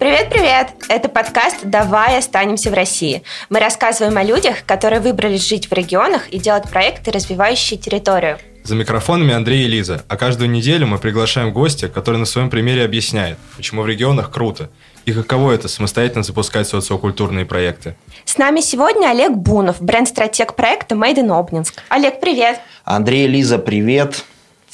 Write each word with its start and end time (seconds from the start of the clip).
Привет-привет! 0.00 0.68
Это 0.88 1.10
подкаст 1.10 1.58
«Давай 1.62 2.16
останемся 2.16 2.70
в 2.70 2.72
России». 2.72 3.22
Мы 3.50 3.60
рассказываем 3.60 4.16
о 4.16 4.22
людях, 4.22 4.64
которые 4.64 4.98
выбрались 4.98 5.46
жить 5.46 5.70
в 5.70 5.74
регионах 5.74 6.30
и 6.30 6.38
делать 6.38 6.70
проекты, 6.70 7.10
развивающие 7.10 7.78
территорию. 7.78 8.38
За 8.64 8.74
микрофонами 8.74 9.34
Андрей 9.34 9.66
и 9.66 9.68
Лиза, 9.68 10.02
а 10.08 10.16
каждую 10.16 10.48
неделю 10.48 10.86
мы 10.86 10.96
приглашаем 10.96 11.52
гостя, 11.52 11.88
который 11.90 12.16
на 12.16 12.24
своем 12.24 12.48
примере 12.48 12.82
объясняет, 12.82 13.36
почему 13.58 13.82
в 13.82 13.86
регионах 13.86 14.30
круто, 14.30 14.70
и 15.04 15.12
каково 15.12 15.52
это 15.52 15.68
самостоятельно 15.68 16.22
запускать 16.22 16.66
социокультурные 16.66 17.44
проекты. 17.44 17.94
С 18.24 18.38
нами 18.38 18.60
сегодня 18.60 19.08
Олег 19.10 19.32
Бунов, 19.32 19.82
бренд-стратег 19.82 20.54
проекта 20.54 20.94
Made 20.94 21.16
in 21.16 21.30
Обнинск. 21.30 21.82
Олег, 21.90 22.20
привет! 22.22 22.58
Андрей, 22.84 23.26
Лиза, 23.26 23.58
привет! 23.58 24.24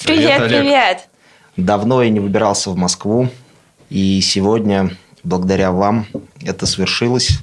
Привет, 0.04 0.44
привет! 0.44 0.48
привет. 0.48 1.08
Давно 1.56 2.04
я 2.04 2.10
не 2.10 2.20
выбирался 2.20 2.70
в 2.70 2.76
Москву, 2.76 3.28
и 3.90 4.20
сегодня, 4.20 4.96
благодаря 5.26 5.72
вам, 5.72 6.06
это 6.40 6.66
свершилось. 6.66 7.40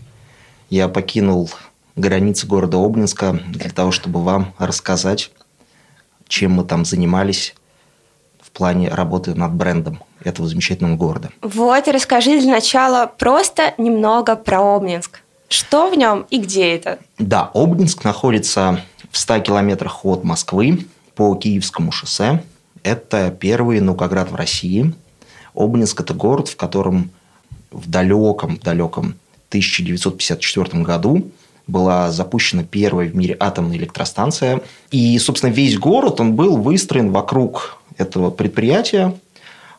Я 0.70 0.88
покинул 0.88 1.50
границы 1.96 2.48
города 2.48 2.78
Обнинска 2.78 3.34
для 3.48 3.70
того, 3.70 3.92
чтобы 3.92 4.24
вам 4.24 4.54
рассказать, 4.58 5.32
чем 6.28 6.54
мы 6.54 6.64
там 6.64 6.86
занимались 6.86 7.56
в 8.42 8.52
плане 8.52 8.90
работы 8.90 9.36
над 9.36 9.54
брендом 9.54 10.02
этого 10.24 10.48
замечательного 10.48 10.96
города. 10.96 11.30
Вот, 11.42 11.88
расскажи 11.88 12.40
для 12.40 12.54
начала 12.54 13.06
просто 13.06 13.74
немного 13.78 14.36
про 14.36 14.76
Обнинск. 14.76 15.20
Что 15.50 15.90
в 15.90 15.96
нем 15.96 16.26
и 16.30 16.40
где 16.40 16.76
это? 16.76 17.00
Да, 17.20 17.52
Обнинск 17.54 18.04
находится 18.04 18.82
в 19.12 19.18
100 19.18 19.40
километрах 19.40 20.06
от 20.06 20.24
Москвы 20.24 20.88
по 21.16 21.36
Киевскому 21.36 21.92
шоссе. 21.92 22.44
Это 22.82 23.30
первый 23.30 23.80
наукоград 23.82 24.32
в 24.32 24.36
России. 24.36 24.94
Обнинск– 25.54 26.00
это 26.02 26.14
город, 26.14 26.48
в 26.48 26.56
котором 26.56 27.12
в 27.74 27.90
далеком, 27.90 28.58
далеком 28.64 29.16
1954 29.50 30.84
году 30.84 31.32
была 31.68 32.12
запущена 32.12 32.64
первая 32.64 33.08
в 33.08 33.16
мире 33.16 33.38
атомная 33.40 33.78
электростанция. 33.78 34.62
И, 34.92 35.18
собственно, 35.20 35.52
весь 35.52 35.78
город, 35.78 36.20
он 36.20 36.34
был 36.36 36.58
выстроен 36.58 37.12
вокруг 37.12 37.78
этого 37.98 38.32
предприятия. 38.32 39.14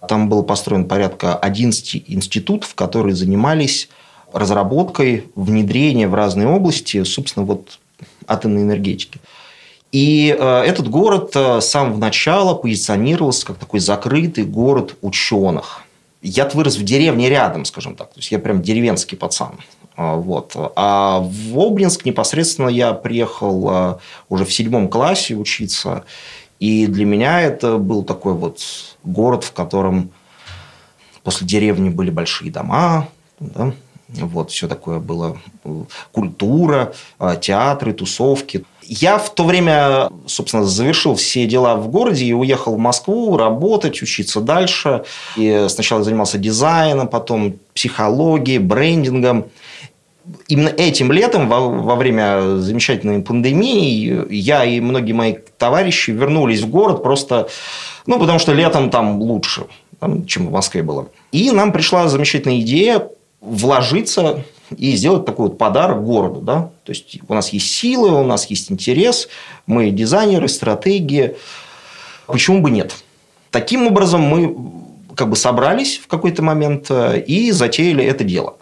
Там 0.09 0.29
было 0.29 0.43
построено 0.43 0.85
порядка 0.85 1.37
11 1.37 2.05
институтов, 2.09 2.75
которые 2.75 3.15
занимались 3.15 3.89
разработкой, 4.33 5.27
внедрением 5.35 6.11
в 6.11 6.15
разные 6.15 6.49
области, 6.49 7.03
собственно, 7.05 7.47
вот 7.47 7.79
атомной 8.27 8.63
энергетики. 8.63 9.21
И 9.93 10.37
э, 10.37 10.63
этот 10.63 10.89
город 10.89 11.31
э, 11.37 11.61
с 11.61 11.67
самого 11.67 11.99
начала 11.99 12.55
позиционировался 12.55 13.47
как 13.47 13.59
такой 13.59 13.79
закрытый 13.79 14.45
город 14.45 14.97
ученых. 15.03 15.84
Я 16.27 16.49
вырос 16.49 16.77
в 16.77 16.83
деревне 16.83 17.29
рядом, 17.29 17.67
скажем 17.67 17.97
так. 17.97 18.09
То 18.15 18.19
есть 18.19 18.33
я 18.33 18.39
прям 18.39 18.63
деревенский 18.63 19.17
пацан. 19.17 19.59
А, 19.95 20.17
вот. 20.17 20.53
А 20.75 21.21
в 21.21 21.59
Обнинск 21.59 22.07
непосредственно 22.07 22.69
я 22.69 22.95
приехал 22.95 23.71
э, 23.71 23.97
уже 24.31 24.47
в 24.47 24.53
седьмом 24.53 24.89
классе 24.89 25.35
учиться. 25.35 26.05
И 26.61 26.87
для 26.87 27.05
меня 27.05 27.43
это 27.43 27.77
был 27.77 28.03
такой 28.05 28.33
вот 28.33 28.61
город, 29.03 29.45
в 29.45 29.53
котором 29.53 30.11
после 31.23 31.47
деревни 31.47 31.91
были 31.91 32.09
большие 32.09 32.51
дома, 32.51 33.09
да, 33.39 33.75
вот, 34.21 34.51
все 34.51 34.69
такое 34.69 34.99
было, 35.01 35.39
культура, 36.13 36.93
театры, 37.41 37.93
тусовки. 37.93 38.65
Я 38.83 39.19
в 39.19 39.35
то 39.35 39.45
время, 39.45 40.11
собственно, 40.27 40.65
завершил 40.65 41.15
все 41.15 41.47
дела 41.47 41.77
в 41.77 41.89
городе 41.89 42.27
и 42.27 42.33
уехал 42.33 42.75
в 42.75 42.79
Москву 42.79 43.37
работать, 43.37 44.03
учиться 44.03 44.41
дальше. 44.41 45.05
И 45.37 45.67
сначала 45.69 46.05
занимался 46.05 46.39
дизайном, 46.39 47.09
потом 47.09 47.55
психологией, 47.73 48.59
брендингом. 48.59 49.47
Именно 50.49 50.69
этим 50.69 51.13
летом, 51.13 51.49
во, 51.49 51.69
во 51.69 51.97
время 51.97 52.59
замечательной 52.59 53.21
пандемии, 53.23 54.27
я 54.31 54.65
и 54.65 54.81
многие 54.81 55.13
мои 55.13 55.35
товарищи 55.59 56.11
вернулись 56.11 56.61
в 56.61 56.71
город 56.71 57.03
просто, 57.03 57.49
ну, 58.07 58.19
потому 58.19 58.39
что 58.39 58.53
летом 58.53 58.89
там 58.89 59.21
лучше, 59.21 59.67
чем 60.27 60.47
в 60.47 60.51
Москве 60.51 60.83
было. 60.83 61.09
И 61.33 61.51
нам 61.51 61.73
пришла 61.73 62.09
замечательная 62.09 62.61
идея 62.61 63.07
вложиться 63.45 64.45
и 64.77 64.97
сделать 64.97 65.25
такой 65.25 65.49
вот 65.49 65.59
подарок 65.59 66.05
городу. 66.05 66.41
Да? 66.41 66.71
То 66.85 66.93
есть 66.93 67.19
у 67.29 67.35
нас 67.35 67.51
есть 67.51 67.71
силы, 67.71 68.11
у 68.21 68.25
нас 68.25 68.47
есть 68.47 68.71
интерес, 68.73 69.29
мы 69.67 69.91
дизайнеры, 69.91 70.49
стратегии. 70.49 71.37
Почему 72.27 72.61
бы 72.61 72.71
нет? 72.71 72.95
Таким 73.51 73.87
образом 73.87 74.23
мы 74.23 74.57
как 75.15 75.29
бы 75.29 75.37
собрались 75.37 75.99
в 75.99 76.07
какой-то 76.09 76.43
момент 76.43 76.87
э, 76.91 77.21
и 77.21 77.53
затеяли 77.53 78.05
это 78.05 78.25
дело. 78.25 78.57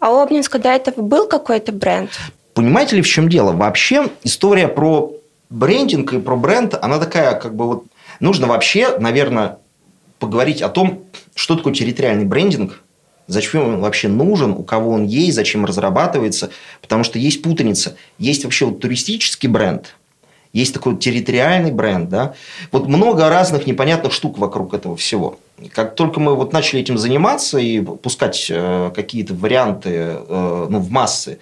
А 0.00 0.12
у 0.12 0.18
Обнинска 0.18 0.58
до 0.58 0.68
этого 0.68 1.00
был 1.00 1.26
какой-то 1.26 1.72
бренд? 1.72 2.10
Понимаете 2.52 2.96
ли, 2.96 3.02
в 3.02 3.06
чем 3.06 3.28
дело? 3.28 3.52
Вообще 3.52 4.08
история 4.22 4.68
про 4.68 5.12
брендинг 5.48 6.12
и 6.12 6.20
про 6.20 6.36
бренд, 6.36 6.74
она 6.74 6.98
такая, 6.98 7.34
как 7.34 7.54
бы 7.54 7.66
вот... 7.66 7.84
Нужно 8.20 8.46
вообще, 8.46 8.96
наверное, 8.98 9.58
поговорить 10.18 10.62
о 10.62 10.68
том, 10.68 11.04
что 11.34 11.56
такое 11.56 11.74
территориальный 11.74 12.24
брендинг, 12.24 12.83
Зачем 13.26 13.74
он 13.74 13.80
вообще 13.80 14.08
нужен, 14.08 14.52
у 14.52 14.62
кого 14.62 14.90
он 14.90 15.04
есть, 15.04 15.34
зачем 15.34 15.64
разрабатывается. 15.64 16.50
Потому 16.80 17.04
что 17.04 17.18
есть 17.18 17.42
путаница. 17.42 17.96
Есть 18.18 18.44
вообще 18.44 18.66
вот 18.66 18.80
туристический 18.80 19.48
бренд, 19.48 19.94
есть 20.54 20.72
такой 20.72 20.96
территориальный 20.96 21.72
бренд. 21.72 22.08
Да? 22.08 22.34
Вот 22.70 22.86
много 22.86 23.28
разных 23.28 23.66
непонятных 23.66 24.12
штук 24.12 24.38
вокруг 24.38 24.72
этого 24.72 24.96
всего. 24.96 25.38
Как 25.72 25.96
только 25.96 26.20
мы 26.20 26.34
вот 26.36 26.52
начали 26.52 26.80
этим 26.80 26.96
заниматься 26.96 27.58
и 27.58 27.80
пускать 27.80 28.46
э, 28.48 28.92
какие-то 28.94 29.34
варианты 29.34 29.90
э, 29.92 30.66
ну, 30.70 30.78
в 30.78 30.90
массы, 30.90 31.38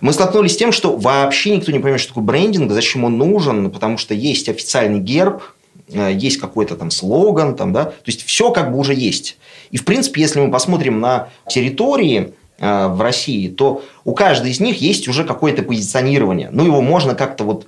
мы 0.00 0.12
столкнулись 0.12 0.54
с 0.54 0.56
тем, 0.56 0.72
что 0.72 0.96
вообще 0.96 1.56
никто 1.56 1.70
не 1.70 1.78
понимает, 1.78 2.00
что 2.00 2.10
такое 2.10 2.24
брендинг, 2.24 2.72
зачем 2.72 3.04
он 3.04 3.18
нужен, 3.18 3.70
потому 3.70 3.98
что 3.98 4.14
есть 4.14 4.48
официальный 4.48 5.00
герб, 5.00 5.42
э, 5.90 6.12
есть 6.14 6.38
какой-то 6.38 6.76
там 6.76 6.90
слоган, 6.90 7.56
там, 7.56 7.72
да, 7.74 7.84
то 7.84 7.92
есть 8.06 8.24
все 8.24 8.50
как 8.52 8.72
бы 8.72 8.78
уже 8.78 8.94
есть. 8.94 9.36
И, 9.70 9.76
в 9.76 9.84
принципе, 9.84 10.20
если 10.20 10.40
мы 10.40 10.50
посмотрим 10.50 11.00
на 11.00 11.28
территории 11.48 12.34
э, 12.58 12.86
в 12.88 13.00
России, 13.00 13.48
то 13.48 13.82
у 14.04 14.14
каждой 14.14 14.50
из 14.50 14.60
них 14.60 14.80
есть 14.80 15.08
уже 15.08 15.24
какое-то 15.24 15.62
позиционирование. 15.62 16.50
Ну, 16.52 16.64
его 16.64 16.80
можно 16.80 17.14
как-то 17.14 17.44
вот 17.44 17.66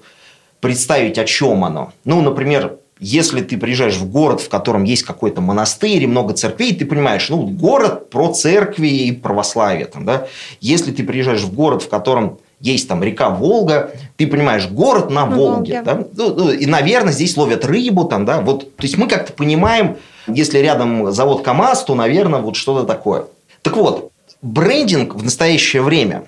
представить, 0.60 1.18
о 1.18 1.24
чем 1.24 1.64
оно. 1.64 1.92
Ну, 2.04 2.20
например, 2.20 2.78
если 3.00 3.42
ты 3.42 3.56
приезжаешь 3.56 3.96
в 3.96 4.10
город, 4.10 4.40
в 4.40 4.48
котором 4.48 4.84
есть 4.84 5.04
какой-то 5.04 5.40
монастырь 5.40 6.02
и 6.02 6.06
много 6.06 6.34
церквей, 6.34 6.74
ты 6.74 6.84
понимаешь, 6.84 7.28
ну, 7.28 7.46
город 7.46 8.10
про 8.10 8.32
церкви 8.32 8.88
и 8.88 9.12
православие. 9.12 9.86
Там, 9.86 10.04
да? 10.04 10.26
Если 10.60 10.90
ты 10.92 11.04
приезжаешь 11.04 11.42
в 11.42 11.54
город, 11.54 11.82
в 11.82 11.88
котором 11.88 12.38
есть 12.60 12.88
там 12.88 13.04
река 13.04 13.30
Волга, 13.30 13.92
ты 14.16 14.26
понимаешь, 14.26 14.66
город 14.66 15.10
на, 15.10 15.26
Волге. 15.26 15.80
Волге. 15.80 15.82
Да? 15.82 16.04
Ну, 16.16 16.34
ну, 16.34 16.50
и, 16.50 16.66
наверное, 16.66 17.12
здесь 17.12 17.36
ловят 17.36 17.64
рыбу. 17.64 18.04
Там, 18.04 18.24
да? 18.24 18.40
вот, 18.40 18.74
то 18.76 18.82
есть, 18.82 18.98
мы 18.98 19.06
как-то 19.06 19.32
понимаем, 19.32 19.96
если 20.28 20.58
рядом 20.58 21.10
завод 21.12 21.42
КАМАЗ, 21.42 21.84
то, 21.84 21.94
наверное, 21.94 22.40
вот 22.40 22.56
что-то 22.56 22.86
такое. 22.86 23.26
Так 23.62 23.76
вот, 23.76 24.12
брендинг 24.42 25.14
в 25.14 25.22
настоящее 25.22 25.82
время, 25.82 26.24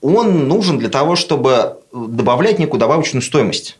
он 0.00 0.46
нужен 0.48 0.78
для 0.78 0.88
того, 0.88 1.16
чтобы 1.16 1.78
добавлять 1.92 2.58
некую 2.58 2.78
добавочную 2.78 3.22
стоимость 3.22 3.78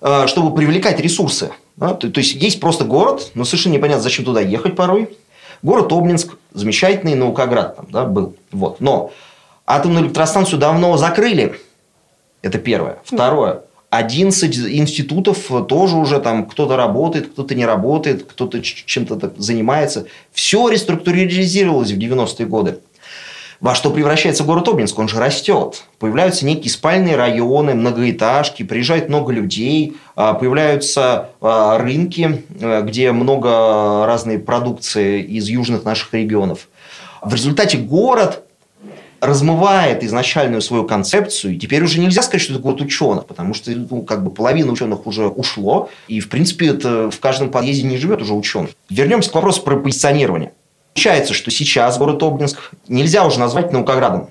э, 0.00 0.26
чтобы 0.26 0.54
привлекать 0.54 1.00
ресурсы. 1.00 1.52
Да? 1.76 1.94
То, 1.94 2.10
то 2.10 2.20
есть, 2.20 2.34
есть 2.34 2.60
просто 2.60 2.84
город, 2.84 3.30
но 3.34 3.44
совершенно 3.44 3.74
непонятно, 3.74 4.02
зачем 4.02 4.24
туда 4.24 4.40
ехать 4.40 4.76
порой. 4.76 5.16
Город 5.62 5.92
Обнинск, 5.92 6.34
замечательный 6.52 7.14
наукоград 7.14 7.76
там, 7.76 7.86
да, 7.90 8.04
был. 8.04 8.36
Вот. 8.52 8.80
Но 8.80 9.12
атомную 9.66 10.04
электростанцию 10.04 10.58
давно 10.58 10.96
закрыли. 10.98 11.58
Это 12.42 12.58
первое. 12.58 12.98
Второе. 13.04 13.62
11 13.96 14.58
институтов 14.76 15.50
тоже 15.68 15.96
уже 15.96 16.20
там 16.20 16.46
кто-то 16.46 16.76
работает, 16.76 17.28
кто-то 17.28 17.54
не 17.54 17.64
работает, 17.64 18.24
кто-то 18.24 18.60
чем-то 18.60 19.34
занимается. 19.36 20.06
Все 20.32 20.68
реструктуризировалось 20.68 21.92
в 21.92 21.98
90-е 21.98 22.46
годы. 22.46 22.78
Во 23.60 23.74
что 23.74 23.90
превращается 23.90 24.44
город 24.44 24.68
Обнинск? 24.68 24.98
Он 24.98 25.08
же 25.08 25.18
растет. 25.18 25.84
Появляются 25.98 26.44
некие 26.44 26.70
спальные 26.70 27.16
районы, 27.16 27.74
многоэтажки, 27.74 28.62
приезжает 28.62 29.08
много 29.08 29.32
людей, 29.32 29.96
а, 30.16 30.34
появляются 30.34 31.30
а, 31.40 31.78
рынки, 31.78 32.44
э, 32.60 32.82
где 32.82 33.12
много 33.12 34.04
разной 34.06 34.38
продукции 34.38 35.22
из 35.22 35.48
южных 35.48 35.84
наших 35.84 36.12
регионов. 36.12 36.68
В 37.22 37.32
результате 37.32 37.78
город 37.78 38.44
размывает 39.26 40.02
изначальную 40.02 40.62
свою 40.62 40.84
концепцию, 40.84 41.54
и 41.54 41.58
теперь 41.58 41.82
уже 41.82 42.00
нельзя 42.00 42.22
сказать, 42.22 42.42
что 42.42 42.52
это 42.52 42.62
город 42.62 42.80
ученых, 42.80 43.26
потому 43.26 43.54
что 43.54 43.70
ну, 43.70 44.02
как 44.02 44.24
бы 44.24 44.30
половина 44.30 44.72
ученых 44.72 45.06
уже 45.06 45.26
ушло, 45.26 45.90
и 46.08 46.20
в 46.20 46.28
принципе 46.28 46.68
это 46.68 47.10
в 47.10 47.20
каждом 47.20 47.50
подъезде 47.50 47.84
не 47.84 47.96
живет 47.96 48.22
уже 48.22 48.34
ученых. 48.34 48.70
Вернемся 48.90 49.30
к 49.30 49.34
вопросу 49.34 49.62
про 49.62 49.76
позиционирование. 49.76 50.52
Получается, 50.94 51.34
что 51.34 51.50
сейчас 51.50 51.98
город 51.98 52.22
Обнинск 52.22 52.70
нельзя 52.86 53.26
уже 53.26 53.40
назвать 53.40 53.72
наукоградом. 53.72 54.30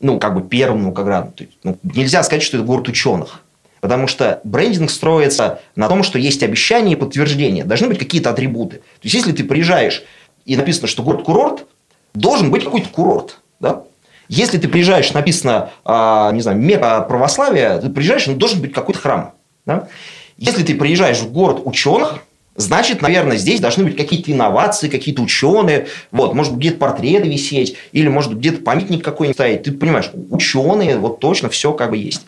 Ну, 0.00 0.18
как 0.18 0.34
бы 0.34 0.40
первым 0.40 0.82
наукоградом. 0.84 1.32
То 1.32 1.44
есть, 1.44 1.58
ну, 1.62 1.76
нельзя 1.82 2.22
сказать, 2.22 2.42
что 2.42 2.56
это 2.56 2.64
город 2.64 2.88
ученых. 2.88 3.42
Потому 3.82 4.06
что 4.06 4.40
брендинг 4.44 4.90
строится 4.90 5.60
на 5.76 5.88
том, 5.88 6.02
что 6.02 6.18
есть 6.18 6.42
обещания 6.42 6.92
и 6.92 6.96
подтверждения. 6.96 7.64
Должны 7.64 7.88
быть 7.88 7.98
какие-то 7.98 8.30
атрибуты. 8.30 8.76
То 8.76 9.02
есть, 9.02 9.14
если 9.14 9.32
ты 9.32 9.44
приезжаешь 9.44 10.02
и 10.46 10.56
написано, 10.56 10.88
что 10.88 11.02
город-курорт, 11.02 11.66
должен 12.14 12.50
быть 12.50 12.64
какой-то 12.64 12.88
курорт. 12.88 13.40
Да? 13.60 13.84
Если 14.30 14.58
ты 14.58 14.68
приезжаешь, 14.68 15.12
написано, 15.12 15.70
а, 15.84 16.30
не 16.30 16.40
знаю, 16.40 16.56
мека 16.56 17.00
православия, 17.00 17.78
ты 17.78 17.88
приезжаешь, 17.88 18.28
ну, 18.28 18.36
должен 18.36 18.60
быть 18.60 18.72
какой-то 18.72 19.00
храм. 19.00 19.34
Да? 19.66 19.88
Если 20.36 20.62
ты 20.62 20.76
приезжаешь 20.76 21.18
в 21.18 21.32
город 21.32 21.62
ученых, 21.64 22.20
значит, 22.54 23.02
наверное, 23.02 23.36
здесь 23.36 23.58
должны 23.58 23.82
быть 23.82 23.96
какие-то 23.96 24.30
инновации, 24.30 24.88
какие-то 24.88 25.20
ученые, 25.20 25.88
вот, 26.12 26.32
может 26.32 26.54
где-то 26.54 26.76
портреты 26.76 27.28
висеть, 27.28 27.74
или, 27.90 28.06
может 28.06 28.38
где-то 28.38 28.62
памятник 28.62 29.04
какой-нибудь 29.04 29.36
стоять. 29.36 29.64
Ты 29.64 29.72
понимаешь, 29.72 30.12
ученые, 30.30 30.96
вот 30.96 31.18
точно 31.18 31.48
все 31.48 31.72
как 31.72 31.90
бы 31.90 31.96
есть. 31.96 32.24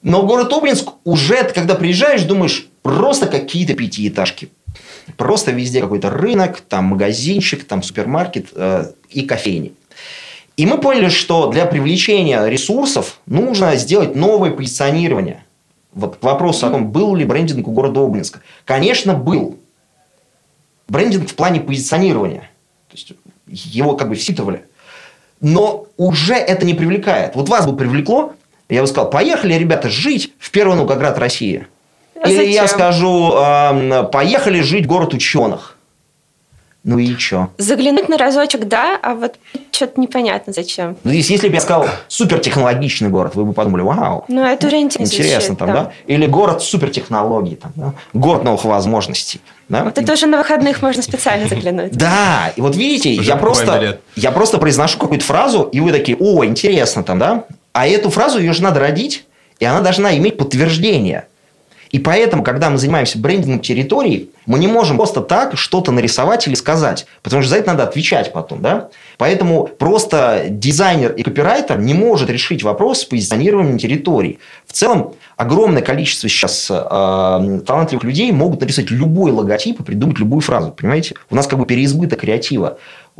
Но 0.00 0.22
город 0.22 0.50
Обнинск 0.50 0.92
уже, 1.04 1.44
когда 1.44 1.74
приезжаешь, 1.74 2.22
думаешь, 2.22 2.68
просто 2.80 3.26
какие-то 3.26 3.74
пятиэтажки. 3.74 4.48
Просто 5.18 5.50
везде 5.50 5.82
какой-то 5.82 6.08
рынок, 6.08 6.62
там 6.62 6.86
магазинчик, 6.86 7.64
там 7.64 7.82
супермаркет 7.82 8.46
э, 8.54 8.92
и 9.10 9.26
кофейни. 9.26 9.74
И 10.56 10.66
мы 10.66 10.78
поняли, 10.78 11.08
что 11.08 11.48
для 11.48 11.66
привлечения 11.66 12.46
ресурсов 12.46 13.18
нужно 13.26 13.74
сделать 13.76 14.14
новое 14.14 14.50
позиционирование. 14.50 15.44
Вот 15.92 16.16
к 16.16 16.22
вопросу 16.22 16.66
о 16.66 16.70
том, 16.70 16.90
был 16.90 17.14
ли 17.16 17.24
брендинг 17.24 17.66
у 17.66 17.72
города 17.72 18.00
Обнинска. 18.00 18.40
Конечно, 18.64 19.14
был. 19.14 19.58
Брендинг 20.88 21.28
в 21.28 21.34
плане 21.34 21.60
позиционирования. 21.60 22.50
То 22.88 22.96
есть, 22.96 23.12
его 23.46 23.96
как 23.96 24.08
бы 24.08 24.14
вситывали. 24.14 24.64
Но 25.40 25.86
уже 25.96 26.34
это 26.34 26.64
не 26.64 26.74
привлекает. 26.74 27.34
Вот 27.34 27.48
вас 27.48 27.66
бы 27.66 27.76
привлекло, 27.76 28.32
я 28.68 28.80
бы 28.80 28.86
сказал, 28.86 29.10
поехали, 29.10 29.54
ребята, 29.54 29.88
жить 29.88 30.32
в 30.38 30.50
первый 30.50 30.76
Наукоград 30.76 31.18
России. 31.18 31.66
А 32.20 32.28
Или 32.28 32.36
зачем? 32.36 32.52
я 32.52 32.68
скажу, 32.68 33.34
э, 33.36 34.04
поехали 34.04 34.60
жить 34.60 34.86
в 34.86 34.88
город 34.88 35.14
ученых. 35.14 35.73
Ну 36.84 36.98
и 36.98 37.16
что? 37.16 37.48
Заглянуть 37.56 38.10
на 38.10 38.18
разочек, 38.18 38.66
да, 38.66 38.98
а 39.02 39.14
вот 39.14 39.36
что-то 39.72 39.98
непонятно 39.98 40.52
зачем. 40.52 40.96
Ну, 41.02 41.12
если, 41.12 41.32
если 41.32 41.48
бы 41.48 41.54
я 41.54 41.60
сказал 41.62 41.88
супертехнологичный 42.08 43.08
город, 43.08 43.34
вы 43.34 43.46
бы 43.46 43.54
подумали, 43.54 43.80
вау. 43.80 44.26
Ну, 44.28 44.44
это 44.44 44.66
уже 44.66 44.78
интересно. 44.80 45.14
Интересно 45.14 45.56
там, 45.56 45.68
да. 45.68 45.74
да? 45.74 45.92
Или 46.06 46.26
город 46.26 46.62
супертехнологий, 46.62 47.56
там, 47.56 47.72
да? 47.74 47.94
город 48.12 48.44
новых 48.44 48.66
возможностей. 48.66 49.40
Да? 49.70 49.84
Вот 49.84 49.96
это 49.96 50.12
уже 50.12 50.26
на 50.26 50.36
выходных 50.36 50.82
можно 50.82 51.02
специально 51.02 51.48
заглянуть. 51.48 51.92
Да, 51.92 52.52
и 52.54 52.60
вот 52.60 52.76
видите, 52.76 53.14
я 53.14 53.36
просто, 53.36 54.00
я 54.14 54.30
просто 54.30 54.58
произношу 54.58 54.98
какую-то 54.98 55.24
фразу, 55.24 55.62
и 55.62 55.80
вы 55.80 55.90
такие, 55.90 56.18
о, 56.20 56.44
интересно 56.44 57.02
там, 57.02 57.18
да? 57.18 57.44
А 57.72 57.88
эту 57.88 58.10
фразу 58.10 58.38
ее 58.38 58.52
же 58.52 58.62
надо 58.62 58.80
родить, 58.80 59.24
и 59.58 59.64
она 59.64 59.80
должна 59.80 60.14
иметь 60.18 60.36
подтверждение. 60.36 61.26
И 61.94 62.00
поэтому, 62.00 62.42
когда 62.42 62.70
мы 62.70 62.78
занимаемся 62.78 63.20
брендингом 63.20 63.60
территории, 63.60 64.30
мы 64.46 64.58
не 64.58 64.66
можем 64.66 64.96
просто 64.96 65.20
так 65.20 65.56
что-то 65.56 65.92
нарисовать 65.92 66.44
или 66.48 66.56
сказать, 66.56 67.06
потому 67.22 67.40
что 67.40 67.50
за 67.50 67.58
это 67.58 67.68
надо 67.68 67.84
отвечать 67.84 68.32
потом. 68.32 68.62
Да? 68.62 68.88
Поэтому 69.16 69.68
просто 69.68 70.46
дизайнер 70.48 71.12
и 71.12 71.22
копирайтер 71.22 71.78
не 71.78 71.94
может 71.94 72.30
решить 72.30 72.64
вопрос 72.64 73.02
с 73.02 73.04
позиционированием 73.04 73.78
территории. 73.78 74.40
В 74.66 74.72
целом, 74.72 75.14
огромное 75.36 75.82
количество 75.82 76.28
сейчас 76.28 76.68
э, 76.68 77.60
талантливых 77.64 78.02
людей 78.02 78.32
могут 78.32 78.60
нарисовать 78.60 78.90
любой 78.90 79.30
логотип 79.30 79.78
и 79.78 79.84
придумать 79.84 80.18
любую 80.18 80.40
фразу. 80.40 80.72
Понимаете? 80.72 81.14
У 81.30 81.36
нас 81.36 81.46
как 81.46 81.60
бы 81.60 81.64
переизбыток 81.64 82.18
креатива 82.18 82.76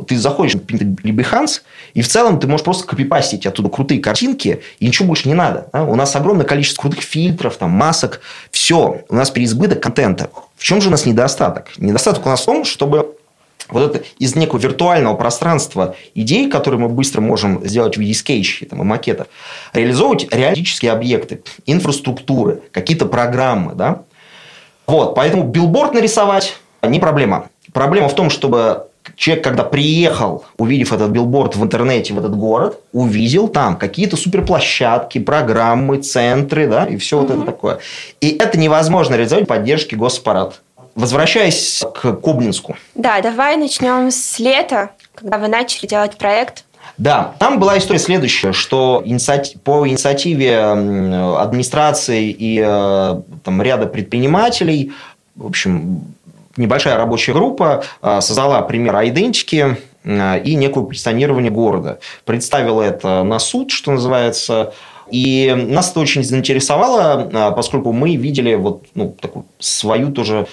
ты 0.07 0.17
заходишь 0.17 0.55
на 0.55 1.11
Behance, 1.11 1.61
и 1.93 2.01
в 2.01 2.07
целом 2.07 2.39
ты 2.39 2.47
можешь 2.47 2.65
просто 2.65 2.85
копипастить 2.85 3.45
оттуда 3.45 3.69
крутые 3.69 4.01
картинки, 4.01 4.61
и 4.79 4.87
ничего 4.87 5.07
больше 5.07 5.27
не 5.27 5.33
надо. 5.33 5.69
Да? 5.71 5.83
У 5.83 5.95
нас 5.95 6.15
огромное 6.15 6.45
количество 6.45 6.81
крутых 6.81 7.01
фильтров, 7.01 7.55
там, 7.55 7.71
масок. 7.71 8.19
Все, 8.51 9.03
у 9.07 9.15
нас 9.15 9.31
переизбыток 9.31 9.81
контента. 9.81 10.29
В 10.57 10.63
чем 10.63 10.81
же 10.81 10.89
у 10.89 10.91
нас 10.91 11.05
недостаток? 11.05 11.69
Недостаток 11.77 12.25
у 12.25 12.29
нас 12.29 12.41
в 12.41 12.45
том, 12.45 12.65
чтобы 12.65 13.15
вот 13.69 13.95
это 13.95 14.05
из 14.19 14.35
некого 14.35 14.59
виртуального 14.59 15.15
пространства 15.15 15.95
идей, 16.13 16.49
которые 16.49 16.79
мы 16.79 16.89
быстро 16.89 17.21
можем 17.21 17.65
сделать 17.65 17.95
в 17.95 17.99
виде 17.99 18.13
скетчей 18.13 18.67
там, 18.67 18.81
и 18.81 18.83
макетов, 18.83 19.27
реализовывать 19.73 20.31
реалистические 20.31 20.91
объекты, 20.91 21.41
инфраструктуры, 21.65 22.61
какие-то 22.71 23.05
программы. 23.05 23.73
Да? 23.73 24.03
Вот, 24.87 25.15
поэтому 25.15 25.43
билборд 25.45 25.93
нарисовать 25.93 26.57
не 26.83 26.99
проблема. 26.99 27.49
Проблема 27.73 28.09
в 28.09 28.15
том, 28.15 28.29
чтобы 28.29 28.87
человек, 29.15 29.43
когда 29.43 29.63
приехал, 29.63 30.45
увидев 30.57 30.93
этот 30.93 31.11
билборд 31.11 31.55
в 31.55 31.63
интернете 31.63 32.13
в 32.13 32.19
этот 32.19 32.35
город, 32.35 32.79
увидел 32.91 33.47
там 33.47 33.77
какие-то 33.77 34.17
суперплощадки, 34.17 35.19
программы, 35.19 35.97
центры, 35.97 36.67
да, 36.67 36.85
и 36.85 36.97
все 36.97 37.17
угу. 37.17 37.27
вот 37.27 37.35
это 37.35 37.45
такое. 37.45 37.79
И 38.21 38.29
это 38.29 38.57
невозможно 38.57 39.15
реализовать 39.15 39.47
поддержки 39.47 39.95
госпарад. 39.95 40.61
Возвращаясь 40.95 41.83
к 41.93 42.13
Кобнинску. 42.13 42.77
Да, 42.95 43.19
давай 43.21 43.57
начнем 43.57 44.11
с 44.11 44.39
лета, 44.39 44.91
когда 45.13 45.37
вы 45.37 45.49
начали 45.49 45.87
делать 45.87 46.15
проект. 46.15 46.63
Да, 46.97 47.33
там 47.39 47.59
была 47.59 47.77
история 47.77 47.99
следующая, 47.99 48.53
что 48.53 49.03
по 49.65 49.85
инициативе 49.85 50.57
администрации 50.57 52.29
и 52.29 52.63
э, 52.65 53.21
там, 53.43 53.61
ряда 53.61 53.87
предпринимателей, 53.87 54.93
в 55.35 55.45
общем, 55.45 56.05
небольшая 56.57 56.97
рабочая 56.97 57.33
группа 57.33 57.83
а, 58.01 58.21
создала 58.21 58.61
пример 58.61 58.95
идентики 59.05 59.77
а, 60.03 60.37
и 60.37 60.55
некое 60.55 60.83
позиционирование 60.83 61.51
города. 61.51 61.99
Представила 62.25 62.81
это 62.81 63.23
на 63.23 63.39
суд, 63.39 63.71
что 63.71 63.91
называется, 63.91 64.73
и 65.09 65.53
нас 65.55 65.91
это 65.91 65.99
очень 65.99 66.23
заинтересовало, 66.23 67.29
а, 67.33 67.51
поскольку 67.51 67.91
мы 67.91 68.15
видели 68.15 68.55
вот, 68.55 68.85
ну, 68.95 69.15
такую 69.19 69.45
свою 69.59 70.11
тоже 70.11 70.47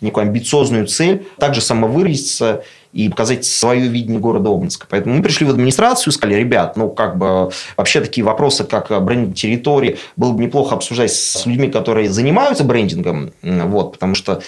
некую 0.00 0.22
амбициозную 0.22 0.86
цель, 0.86 1.26
также 1.38 1.60
самовыразиться 1.60 2.62
и 2.92 3.08
показать 3.08 3.44
свое 3.44 3.88
видение 3.88 4.20
города 4.20 4.50
Обнинска. 4.50 4.86
Поэтому 4.88 5.16
мы 5.16 5.22
пришли 5.22 5.46
в 5.46 5.50
администрацию 5.50 6.12
и 6.12 6.14
сказали, 6.14 6.38
ребят, 6.38 6.76
ну, 6.76 6.88
как 6.90 7.18
бы, 7.18 7.50
вообще 7.76 8.00
такие 8.00 8.24
вопросы, 8.24 8.64
как 8.64 9.04
брендинг 9.04 9.34
территории, 9.34 9.98
было 10.16 10.32
бы 10.32 10.44
неплохо 10.44 10.76
обсуждать 10.76 11.12
с 11.12 11.44
людьми, 11.44 11.68
которые 11.68 12.08
занимаются 12.08 12.62
брендингом, 12.62 13.32
вот, 13.42 13.92
потому 13.92 14.14
что 14.14 14.42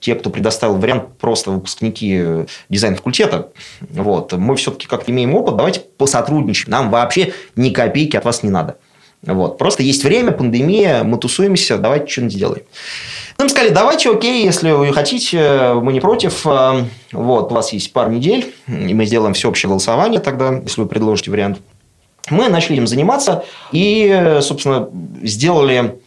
те, 0.00 0.14
кто 0.14 0.30
предоставил 0.30 0.76
вариант, 0.76 1.18
просто 1.18 1.50
выпускники 1.50 2.46
дизайн-факультета, 2.68 3.50
вот, 3.90 4.32
мы 4.32 4.56
все-таки 4.56 4.86
как-то 4.86 5.12
имеем 5.12 5.34
опыт, 5.34 5.56
давайте 5.56 5.80
посотрудничаем. 5.80 6.70
Нам 6.70 6.90
вообще 6.90 7.34
ни 7.54 7.70
копейки 7.70 8.16
от 8.16 8.24
вас 8.24 8.42
не 8.42 8.50
надо. 8.50 8.76
Вот. 9.24 9.56
Просто 9.56 9.84
есть 9.84 10.02
время, 10.02 10.32
пандемия, 10.32 11.04
мы 11.04 11.16
тусуемся, 11.16 11.78
давайте 11.78 12.10
что-нибудь 12.10 12.34
сделаем. 12.34 12.62
Нам 13.38 13.48
сказали, 13.48 13.70
давайте, 13.72 14.10
окей, 14.10 14.44
если 14.44 14.72
вы 14.72 14.92
хотите, 14.92 15.74
мы 15.74 15.92
не 15.92 16.00
против. 16.00 16.44
Вот, 16.44 17.52
у 17.52 17.54
вас 17.54 17.72
есть 17.72 17.92
пару 17.92 18.10
недель, 18.10 18.52
и 18.66 18.94
мы 18.94 19.06
сделаем 19.06 19.34
всеобщее 19.34 19.68
голосование 19.68 20.18
тогда, 20.20 20.60
если 20.64 20.80
вы 20.80 20.88
предложите 20.88 21.30
вариант. 21.30 21.60
Мы 22.30 22.48
начали 22.48 22.76
им 22.76 22.86
заниматься 22.86 23.44
и, 23.70 24.38
собственно, 24.40 24.88
сделали 25.22 25.98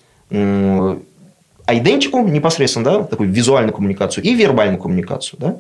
идентику 1.68 2.22
непосредственно, 2.22 2.86
да, 2.86 3.04
такую 3.04 3.30
визуальную 3.30 3.74
коммуникацию 3.74 4.24
и 4.24 4.34
вербальную 4.36 4.80
коммуникацию, 4.80 5.40
да, 5.40 5.58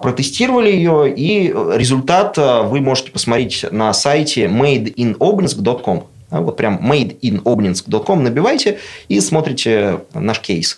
протестировали 0.00 0.70
ее, 0.70 1.12
и 1.14 1.48
результат 1.48 2.36
а, 2.38 2.62
вы 2.62 2.80
можете 2.80 3.10
посмотреть 3.10 3.64
на 3.70 3.92
сайте 3.92 4.46
madeinobninsk.com. 4.46 6.06
Вот 6.30 6.56
прям 6.56 6.78
madeinobninsk.com 6.92 8.22
набивайте 8.22 8.78
и 9.08 9.20
смотрите 9.20 10.00
наш 10.12 10.40
кейс. 10.40 10.76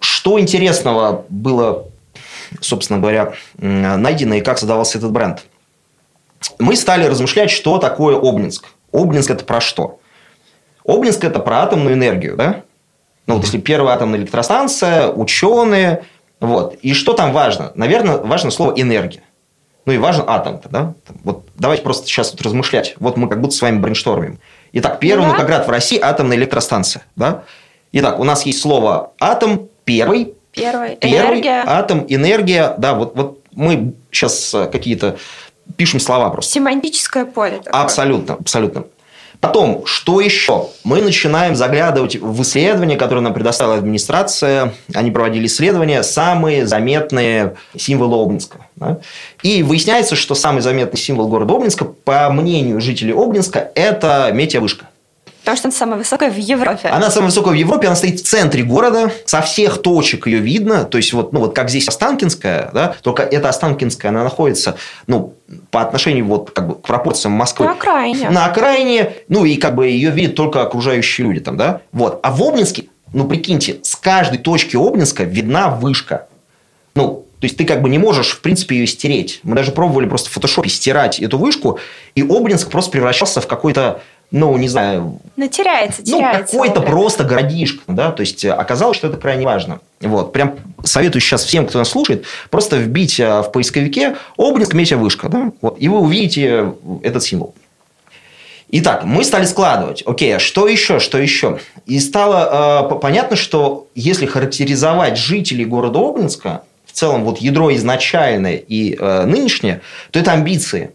Что 0.00 0.40
интересного 0.40 1.26
было, 1.28 1.86
собственно 2.60 2.98
говоря, 2.98 3.34
найдено 3.58 4.34
и 4.34 4.40
как 4.40 4.58
создавался 4.58 4.98
этот 4.98 5.12
бренд? 5.12 5.44
Мы 6.58 6.74
стали 6.74 7.04
размышлять, 7.04 7.50
что 7.50 7.78
такое 7.78 8.16
Обнинск. 8.16 8.68
Обнинск– 8.92 9.30
это 9.30 9.44
про 9.44 9.60
что? 9.60 10.00
Обнинск– 10.86 11.22
это 11.24 11.38
про 11.38 11.62
атомную 11.62 11.94
энергию, 11.94 12.36
да? 12.36 12.64
Ну, 13.26 13.34
вот 13.34 13.44
если 13.44 13.58
первая 13.58 13.94
атомная 13.94 14.18
электростанция, 14.18 15.08
ученые, 15.08 16.04
вот. 16.40 16.74
И 16.82 16.94
что 16.94 17.12
там 17.12 17.32
важно? 17.32 17.72
Наверное, 17.74 18.16
важно 18.18 18.50
слово 18.50 18.72
энергия. 18.72 19.22
Ну 19.86 19.92
и 19.92 19.98
важен 19.98 20.24
атом, 20.26 20.60
да? 20.70 20.94
Вот 21.24 21.46
давайте 21.56 21.82
просто 21.82 22.06
сейчас 22.06 22.32
вот 22.32 22.42
размышлять. 22.42 22.94
Вот 22.98 23.16
мы 23.16 23.28
как 23.28 23.40
будто 23.40 23.54
с 23.54 23.62
вами 23.62 23.78
брейнштормим. 23.78 24.38
Итак, 24.72 25.00
первый 25.00 25.26
да. 25.26 25.32
Нукоград 25.32 25.66
в 25.66 25.70
России 25.70 25.98
атомная 26.00 26.36
электростанция, 26.36 27.02
да? 27.16 27.44
Итак, 27.92 28.20
у 28.20 28.24
нас 28.24 28.46
есть 28.46 28.60
слово 28.60 29.12
атом, 29.18 29.68
первый. 29.84 30.34
Первый. 30.52 30.96
Первый 30.96 31.32
энергия. 31.32 31.62
атом, 31.66 32.04
энергия. 32.08 32.74
Да, 32.78 32.94
вот, 32.94 33.16
вот 33.16 33.40
мы 33.52 33.94
сейчас 34.10 34.52
э, 34.54 34.66
какие-то 34.66 35.16
пишем 35.76 36.00
слова 36.00 36.30
просто. 36.30 36.52
Семантическое 36.52 37.24
поле. 37.24 37.58
Такое. 37.58 37.82
Абсолютно, 37.82 38.34
абсолютно. 38.34 38.84
Потом, 39.40 39.86
что 39.86 40.20
еще? 40.20 40.68
Мы 40.84 41.00
начинаем 41.00 41.56
заглядывать 41.56 42.16
в 42.16 42.42
исследования, 42.42 42.96
которые 42.96 43.22
нам 43.22 43.32
предоставила 43.32 43.76
администрация. 43.76 44.74
Они 44.92 45.10
проводили 45.10 45.46
исследования, 45.46 46.02
самые 46.02 46.66
заметные 46.66 47.56
символы 47.74 48.22
Обнинска. 48.22 48.66
Да? 48.76 48.98
И 49.42 49.62
выясняется, 49.62 50.14
что 50.14 50.34
самый 50.34 50.60
заметный 50.60 50.98
символ 50.98 51.28
города 51.28 51.54
Обнинска, 51.54 51.86
по 51.86 52.28
мнению 52.30 52.82
жителей 52.82 53.14
Обнинска, 53.14 53.70
это 53.74 54.30
метеовышка. 54.34 54.89
Потому 55.40 55.56
что 55.56 55.68
она 55.68 55.76
самая 55.76 55.98
высокая 55.98 56.30
в 56.30 56.36
Европе. 56.36 56.88
Она 56.88 57.10
самая 57.10 57.30
высокая 57.30 57.52
в 57.52 57.56
Европе, 57.56 57.86
она 57.86 57.96
стоит 57.96 58.20
в 58.20 58.24
центре 58.24 58.62
города, 58.62 59.10
со 59.24 59.40
всех 59.40 59.80
точек 59.82 60.26
ее 60.26 60.38
видно, 60.38 60.84
то 60.84 60.98
есть 60.98 61.12
вот, 61.12 61.32
ну 61.32 61.40
вот 61.40 61.54
как 61.54 61.70
здесь 61.70 61.88
Останкинская, 61.88 62.70
да, 62.74 62.94
только 63.02 63.22
эта 63.22 63.48
Останкинская, 63.48 64.10
она 64.10 64.22
находится, 64.22 64.76
ну, 65.06 65.34
по 65.70 65.80
отношению 65.80 66.26
вот 66.26 66.50
как 66.50 66.68
бы 66.68 66.74
к 66.74 66.82
пропорциям 66.82 67.32
Москвы. 67.32 67.66
На 67.66 67.72
окраине. 67.72 68.30
На 68.30 68.46
окраине, 68.46 69.14
ну 69.28 69.44
и 69.44 69.56
как 69.56 69.74
бы 69.74 69.86
ее 69.86 70.10
видят 70.10 70.34
только 70.34 70.62
окружающие 70.62 71.26
люди 71.26 71.40
там, 71.40 71.56
да, 71.56 71.80
вот. 71.92 72.20
А 72.22 72.30
в 72.30 72.42
Обнинске, 72.42 72.84
ну 73.12 73.26
прикиньте, 73.26 73.78
с 73.82 73.96
каждой 73.96 74.38
точки 74.38 74.76
Обнинска 74.76 75.24
видна 75.24 75.70
вышка. 75.70 76.26
Ну, 76.94 77.26
то 77.40 77.46
есть 77.46 77.56
ты 77.56 77.64
как 77.64 77.80
бы 77.80 77.88
не 77.88 77.98
можешь, 77.98 78.32
в 78.32 78.42
принципе, 78.42 78.76
ее 78.76 78.86
стереть. 78.86 79.40
Мы 79.42 79.56
даже 79.56 79.72
пробовали 79.72 80.06
просто 80.06 80.28
в 80.28 80.32
фотошопе 80.32 80.68
стирать 80.68 81.18
эту 81.20 81.38
вышку, 81.38 81.78
и 82.14 82.20
Обнинск 82.20 82.70
просто 82.70 82.90
превращался 82.90 83.40
в 83.40 83.46
какой-то 83.46 84.02
ну, 84.30 84.56
не 84.56 84.68
знаю... 84.68 85.18
Ну, 85.36 85.48
теряется, 85.48 86.02
теряется. 86.02 86.56
Ну, 86.56 86.62
какой-то 86.62 86.82
просто 86.82 87.24
городишко, 87.24 87.82
да, 87.88 88.12
то 88.12 88.20
есть 88.20 88.44
оказалось, 88.44 88.96
что 88.96 89.08
это 89.08 89.16
крайне 89.16 89.44
важно. 89.44 89.80
Вот, 90.00 90.32
прям 90.32 90.56
советую 90.84 91.20
сейчас 91.20 91.44
всем, 91.44 91.66
кто 91.66 91.78
нас 91.78 91.88
слушает, 91.88 92.24
просто 92.50 92.76
вбить 92.76 93.18
в 93.18 93.50
поисковике 93.52 94.16
Обнинск, 94.38 94.74
метя 94.74 94.96
вышка, 94.96 95.28
да, 95.28 95.52
вот, 95.60 95.76
и 95.78 95.88
вы 95.88 95.98
увидите 95.98 96.74
этот 97.02 97.22
символ. 97.22 97.54
Итак, 98.72 99.04
мы 99.04 99.24
стали 99.24 99.46
складывать. 99.46 100.04
Окей, 100.06 100.36
а 100.36 100.38
что 100.38 100.68
еще, 100.68 101.00
что 101.00 101.18
еще? 101.18 101.58
И 101.86 101.98
стало 101.98 102.86
э, 102.88 103.00
понятно, 103.00 103.36
что 103.36 103.88
если 103.96 104.26
характеризовать 104.26 105.18
жителей 105.18 105.64
города 105.64 105.98
Обнинска, 105.98 106.62
в 106.86 106.92
целом 106.92 107.24
вот 107.24 107.38
ядро 107.38 107.74
изначальное 107.74 108.54
и 108.56 108.96
э, 108.96 109.24
нынешнее, 109.24 109.80
то 110.12 110.20
это 110.20 110.32
амбиции. 110.32 110.92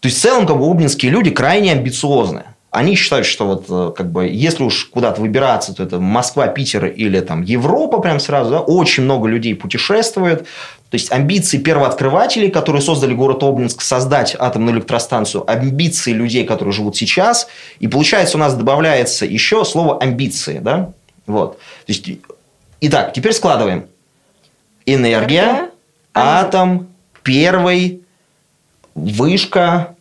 То 0.00 0.08
есть, 0.08 0.18
в 0.18 0.22
целом, 0.22 0.46
как 0.46 0.58
бы, 0.58 0.66
обнинские 0.66 1.12
люди 1.12 1.30
крайне 1.30 1.72
амбициозны. 1.72 2.44
Они 2.70 2.94
считают, 2.94 3.26
что 3.26 3.46
вот, 3.46 3.64
э, 3.68 3.92
как 3.96 4.12
бы, 4.12 4.28
если 4.28 4.62
уж 4.62 4.84
куда-то 4.84 5.20
выбираться, 5.20 5.74
то 5.74 5.82
это 5.82 5.98
Москва, 5.98 6.46
Питер 6.46 6.86
или 6.86 7.20
там 7.20 7.42
Европа 7.42 7.98
прям 7.98 8.20
сразу. 8.20 8.50
Да? 8.50 8.60
Очень 8.60 9.04
много 9.04 9.28
людей 9.28 9.54
путешествует. 9.54 10.46
То 10.88 10.94
есть, 10.94 11.12
амбиции 11.12 11.58
первооткрывателей, 11.58 12.50
которые 12.50 12.80
создали 12.80 13.12
город 13.12 13.42
Обнинск, 13.42 13.82
создать 13.82 14.36
атомную 14.38 14.76
электростанцию, 14.76 15.48
амбиции 15.50 16.12
людей, 16.12 16.44
которые 16.44 16.72
живут 16.72 16.96
сейчас. 16.96 17.48
И 17.80 17.88
получается, 17.88 18.36
у 18.36 18.40
нас 18.40 18.54
добавляется 18.54 19.26
еще 19.26 19.64
слово 19.64 20.00
амбиции. 20.00 20.60
Да? 20.60 20.92
Вот. 21.26 21.58
То 21.58 21.92
есть, 21.92 22.08
итак, 22.80 23.12
теперь 23.12 23.32
складываем. 23.32 23.86
Энергия, 24.86 25.42
Энергия 25.42 25.70
атом, 26.14 26.88
первый, 27.22 28.02
вышка, 28.94 29.94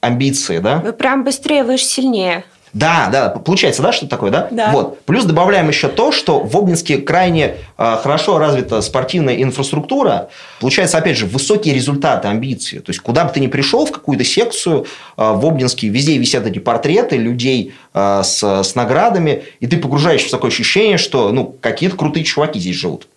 амбиции, 0.00 0.58
да? 0.58 0.78
Вы 0.78 0.92
прям 0.92 1.24
быстрее, 1.24 1.64
выше, 1.64 1.84
сильнее. 1.84 2.44
Да, 2.72 3.08
да, 3.10 3.30
получается, 3.30 3.82
да, 3.82 3.90
что 3.90 4.06
такое, 4.06 4.30
да? 4.30 4.46
Да. 4.50 4.70
Вот. 4.70 5.00
Плюс 5.00 5.24
добавляем 5.24 5.68
еще 5.68 5.88
то, 5.88 6.12
что 6.12 6.38
в 6.38 6.56
Обнинске 6.56 6.98
крайне 6.98 7.56
э, 7.76 7.96
хорошо 8.00 8.38
развита 8.38 8.80
спортивная 8.80 9.42
инфраструктура. 9.42 10.28
Получается, 10.60 10.98
опять 10.98 11.16
же, 11.16 11.26
высокие 11.26 11.74
результаты, 11.74 12.28
амбиции. 12.28 12.78
То 12.78 12.90
есть, 12.90 13.00
куда 13.00 13.24
бы 13.24 13.32
ты 13.32 13.40
ни 13.40 13.48
пришел, 13.48 13.86
в 13.86 13.90
какую-то 13.90 14.22
секцию, 14.22 14.84
э, 14.84 14.86
в 15.16 15.44
Обнинске 15.44 15.88
везде 15.88 16.16
висят 16.16 16.46
эти 16.46 16.60
портреты 16.60 17.16
людей 17.16 17.74
э, 17.92 18.22
с, 18.22 18.62
с 18.62 18.74
наградами, 18.76 19.42
и 19.58 19.66
ты 19.66 19.76
погружаешься 19.76 20.28
в 20.28 20.30
такое 20.30 20.52
ощущение, 20.52 20.96
что, 20.96 21.32
ну, 21.32 21.56
какие-то 21.60 21.96
крутые 21.96 22.22
чуваки 22.22 22.60
здесь 22.60 22.76
живут. 22.76 23.08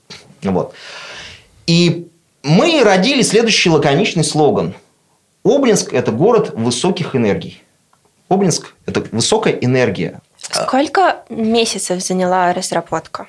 Вот. 0.41 0.73
И 1.67 2.07
мы 2.41 2.81
родили 2.83 3.21
следующий 3.21 3.69
лаконичный 3.69 4.23
слоган– 4.23 4.73
Обнинск– 5.43 5.93
это 5.93 6.11
город 6.11 6.51
высоких 6.53 7.15
энергий. 7.15 7.61
Обнинск– 8.29 8.73
это 8.85 9.03
высокая 9.11 9.53
энергия. 9.53 10.21
Сколько 10.37 11.23
месяцев 11.29 12.01
заняла 12.01 12.53
разработка? 12.53 13.27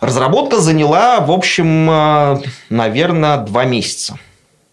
Разработка 0.00 0.58
заняла, 0.58 1.20
в 1.20 1.30
общем, 1.30 1.88
э, 1.90 2.42
наверное, 2.70 3.38
два 3.38 3.64
месяца. 3.64 4.18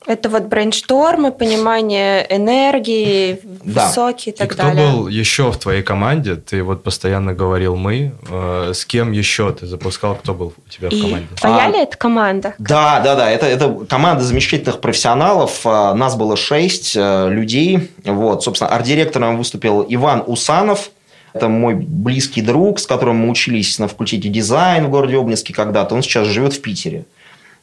Это 0.08 0.30
вот 0.30 0.44
брейнштормы, 0.44 1.34
понимание 1.34 2.26
энергии, 2.30 3.42
да. 3.44 3.88
высокие 3.88 4.34
и 4.34 4.38
так 4.38 4.48
и 4.48 4.54
кто 4.54 4.64
далее. 4.64 4.90
был 4.90 5.08
еще 5.10 5.52
в 5.52 5.58
твоей 5.58 5.84
команде? 5.84 6.36
Ты 6.36 6.64
вот 6.64 6.82
постоянно 6.82 7.34
говорил 7.34 7.76
«мы». 7.76 8.14
Э, 8.30 8.72
с 8.74 8.86
кем 8.86 9.12
еще 9.12 9.52
ты 9.52 9.68
запускал? 9.68 10.16
Кто 10.16 10.34
был 10.34 10.54
у 10.66 10.70
тебя 10.70 10.88
и 10.88 10.98
в 10.98 11.02
команде? 11.02 11.28
твоя 11.36 11.66
а, 11.66 11.70
ли 11.70 11.80
это 11.82 11.98
команда? 11.98 12.56
Да, 12.58 13.02
да, 13.02 13.16
да. 13.16 13.30
Это, 13.30 13.48
это 13.48 13.86
команда 13.90 14.24
замечательных 14.24 14.80
профессионалов. 14.80 15.62
А, 15.66 15.94
нас 15.94 16.16
было 16.16 16.38
шесть 16.38 16.96
э, 16.96 17.30
людей. 17.30 17.92
Вот, 18.06 18.46
собственно, 18.46 18.70
арт-директором 18.70 19.38
выступил 19.38 19.86
Иван 19.90 20.24
Усанов. 20.26 20.92
Это 21.34 21.50
мой 21.50 21.76
близкий 21.76 22.42
друг, 22.42 22.80
с 22.80 22.88
которым 22.88 23.18
мы 23.18 23.30
учились 23.30 23.78
на 23.78 23.90
факультете 23.90 24.30
дизайн 24.30 24.86
в 24.86 24.90
городе 24.90 25.18
Обнинске 25.18 25.54
когда-то. 25.54 25.96
Он 25.96 26.02
сейчас 26.02 26.28
живет 26.28 26.54
в 26.54 26.62
Питере. 26.62 27.06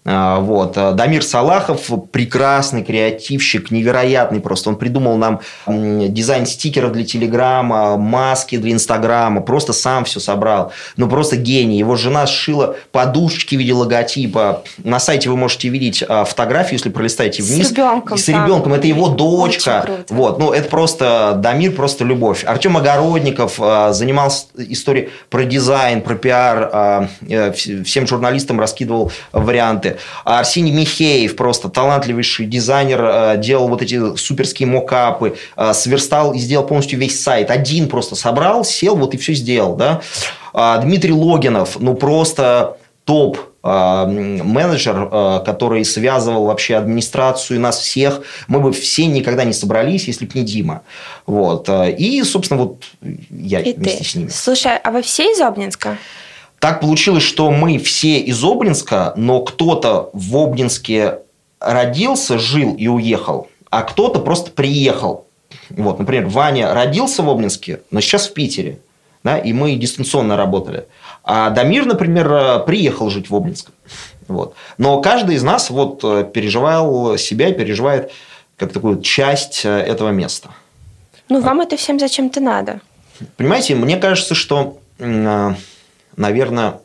А, 0.06 0.40
вот. 0.40 0.76
А, 0.76 0.92
Дамир 0.92 1.24
Салахов 1.24 1.90
прекрасный 2.10 2.84
креативщик, 2.84 3.70
невероятный 3.70 4.40
просто. 4.40 4.68
Он 4.68 4.76
придумал 4.76 5.16
нам 5.16 5.40
дизайн 5.66 6.44
стикеров 6.46 6.92
для 6.92 7.04
Телеграма, 7.04 7.96
маски 7.96 8.56
для 8.56 8.72
Инстаграма, 8.72 9.40
просто 9.40 9.72
сам 9.72 10.04
все 10.04 10.20
собрал. 10.20 10.72
Ну, 10.96 11.08
просто 11.08 11.36
гений. 11.36 11.78
Его 11.78 11.96
жена 11.96 12.26
сшила 12.26 12.76
подушечки 12.92 13.56
в 13.56 13.58
виде 13.58 13.72
логотипа. 13.72 14.62
На 14.82 14.98
сайте 14.98 15.30
вы 15.30 15.36
можете 15.36 15.68
видеть 15.68 16.04
а, 16.06 16.24
фотографию, 16.24 16.74
если 16.74 16.90
пролистаете 16.90 17.42
вниз. 17.42 17.68
С 17.68 17.70
ребенком. 17.70 18.18
С 18.18 18.28
ребенком. 18.28 18.74
Это 18.74 18.86
его 18.86 19.08
дочка. 19.08 19.88
Вот. 20.10 20.38
Ну, 20.38 20.52
это 20.52 20.68
просто 20.68 21.32
Дамир, 21.36 21.72
просто 21.72 22.04
любовь. 22.04 22.44
Артем 22.44 22.76
Огородников 22.76 23.56
занимался 23.90 24.46
историей 24.56 25.08
про 25.30 25.44
дизайн, 25.44 26.02
про 26.02 26.14
пиар. 26.14 27.08
Э, 27.22 27.52
всем 27.52 28.06
журналистам 28.06 28.60
раскидывал 28.60 29.10
варианты. 29.32 29.93
А 30.24 30.40
Арсений 30.40 30.72
Михеев, 30.72 31.36
просто 31.36 31.68
талантливейший 31.68 32.46
дизайнер, 32.46 33.04
э, 33.04 33.36
делал 33.38 33.68
вот 33.68 33.82
эти 33.82 34.16
суперские 34.16 34.68
мокапы, 34.68 35.36
э, 35.56 35.72
сверстал 35.74 36.32
и 36.34 36.38
сделал 36.38 36.66
полностью 36.66 36.98
весь 36.98 37.22
сайт. 37.22 37.50
Один 37.50 37.88
просто 37.88 38.16
собрал, 38.16 38.64
сел, 38.64 38.96
вот 38.96 39.14
и 39.14 39.16
все 39.16 39.34
сделал. 39.34 39.76
Да? 39.76 40.00
А 40.52 40.78
Дмитрий 40.78 41.12
Логинов, 41.12 41.76
ну 41.80 41.94
просто 41.94 42.78
топ 43.04 43.38
э, 43.62 44.06
менеджер, 44.06 45.42
который 45.44 45.84
связывал 45.84 46.46
вообще 46.46 46.76
администрацию 46.76 47.60
нас 47.60 47.78
всех. 47.78 48.22
Мы 48.48 48.60
бы 48.60 48.72
все 48.72 49.06
никогда 49.06 49.44
не 49.44 49.52
собрались, 49.52 50.06
если 50.08 50.26
бы 50.26 50.32
не 50.34 50.44
Дима. 50.44 50.82
Вот. 51.26 51.68
И, 51.68 52.22
собственно, 52.22 52.62
вот 52.62 52.84
я 53.30 53.60
и 53.60 53.74
вместе 53.74 53.98
ты. 53.98 54.04
с 54.04 54.14
ними. 54.14 54.28
Слушай, 54.28 54.78
а 54.78 54.90
вы 54.90 55.02
все 55.02 55.30
из 55.30 55.40
Обнинска? 55.40 55.98
Так 56.64 56.80
получилось, 56.80 57.22
что 57.22 57.50
мы 57.50 57.76
все 57.76 58.20
из 58.20 58.42
Обнинска, 58.42 59.12
но 59.16 59.42
кто-то 59.42 60.08
в 60.14 60.34
Обнинске 60.34 61.18
родился, 61.60 62.38
жил 62.38 62.74
и 62.74 62.88
уехал, 62.88 63.48
а 63.68 63.82
кто-то 63.82 64.20
просто 64.20 64.50
приехал. 64.50 65.26
Вот, 65.68 65.98
например, 65.98 66.24
Ваня 66.28 66.72
родился 66.72 67.22
в 67.22 67.28
Обнинске, 67.28 67.82
но 67.90 68.00
сейчас 68.00 68.28
в 68.28 68.32
Питере. 68.32 68.78
Да, 69.22 69.36
и 69.36 69.52
мы 69.52 69.74
дистанционно 69.74 70.38
работали. 70.38 70.86
А 71.22 71.50
Дамир, 71.50 71.84
например, 71.84 72.64
приехал 72.64 73.10
жить 73.10 73.28
в 73.28 73.36
Обнинск. 73.36 73.68
Вот. 74.26 74.54
Но 74.78 75.02
каждый 75.02 75.34
из 75.34 75.42
нас 75.42 75.68
вот 75.68 76.00
переживал 76.32 77.18
себя 77.18 77.48
и 77.48 77.52
переживает 77.52 78.10
как 78.56 78.72
такую 78.72 79.02
часть 79.02 79.66
этого 79.66 80.12
места. 80.12 80.48
Ну, 81.28 81.42
вам 81.42 81.60
это 81.60 81.76
всем 81.76 82.00
зачем-то 82.00 82.40
надо. 82.40 82.80
Понимаете, 83.36 83.74
мне 83.74 83.98
кажется, 83.98 84.34
что 84.34 84.78
наверное, 86.16 86.80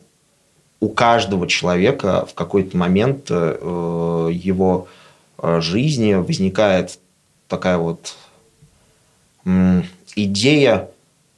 у 0.80 0.88
каждого 0.88 1.46
человека 1.46 2.26
в 2.26 2.34
какой-то 2.34 2.76
момент 2.76 3.26
э, 3.30 4.30
его 4.32 4.88
э, 5.38 5.60
жизни 5.60 6.14
возникает 6.14 6.98
такая 7.48 7.78
вот 7.78 8.16
идея 10.14 10.88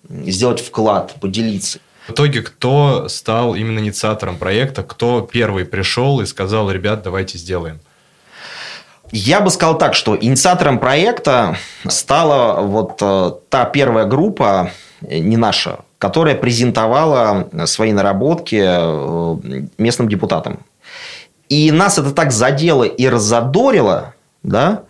сделать 0.09 0.61
вклад, 0.61 1.15
поделиться. 1.21 1.79
В 2.07 2.11
итоге, 2.11 2.43
кто 2.43 3.09
стал 3.09 3.55
именно 3.55 3.79
инициатором 3.79 4.37
проекта, 4.37 4.83
кто 4.83 5.21
первый 5.21 5.65
пришел 5.65 6.21
и 6.21 6.27
сказал, 6.27 6.71
ребят, 6.71 7.03
давайте 7.03 7.39
сделаем? 7.39 7.81
Я 9.13 9.41
бы 9.41 9.51
сказал 9.51 9.79
так, 9.79 9.95
что 9.95 10.17
инициатором 10.19 10.79
проекта 10.79 11.57
стала 11.87 12.61
вот 12.63 12.99
э, 13.01 13.33
та 13.51 13.67
первая 13.67 14.07
группа, 14.07 14.73
не 15.03 15.37
наша, 15.37 15.81
которая 16.03 16.35
презентовала 16.35 17.49
свои 17.67 17.93
наработки 17.93 18.61
э, 18.61 19.63
местным 19.79 20.09
депутатам. 20.09 20.59
И 21.49 21.71
нас 21.71 21.97
это 21.97 22.11
так 22.11 22.33
задело 22.33 22.83
и 22.83 23.07
разодорило, 23.07 24.13
да, 24.43 24.83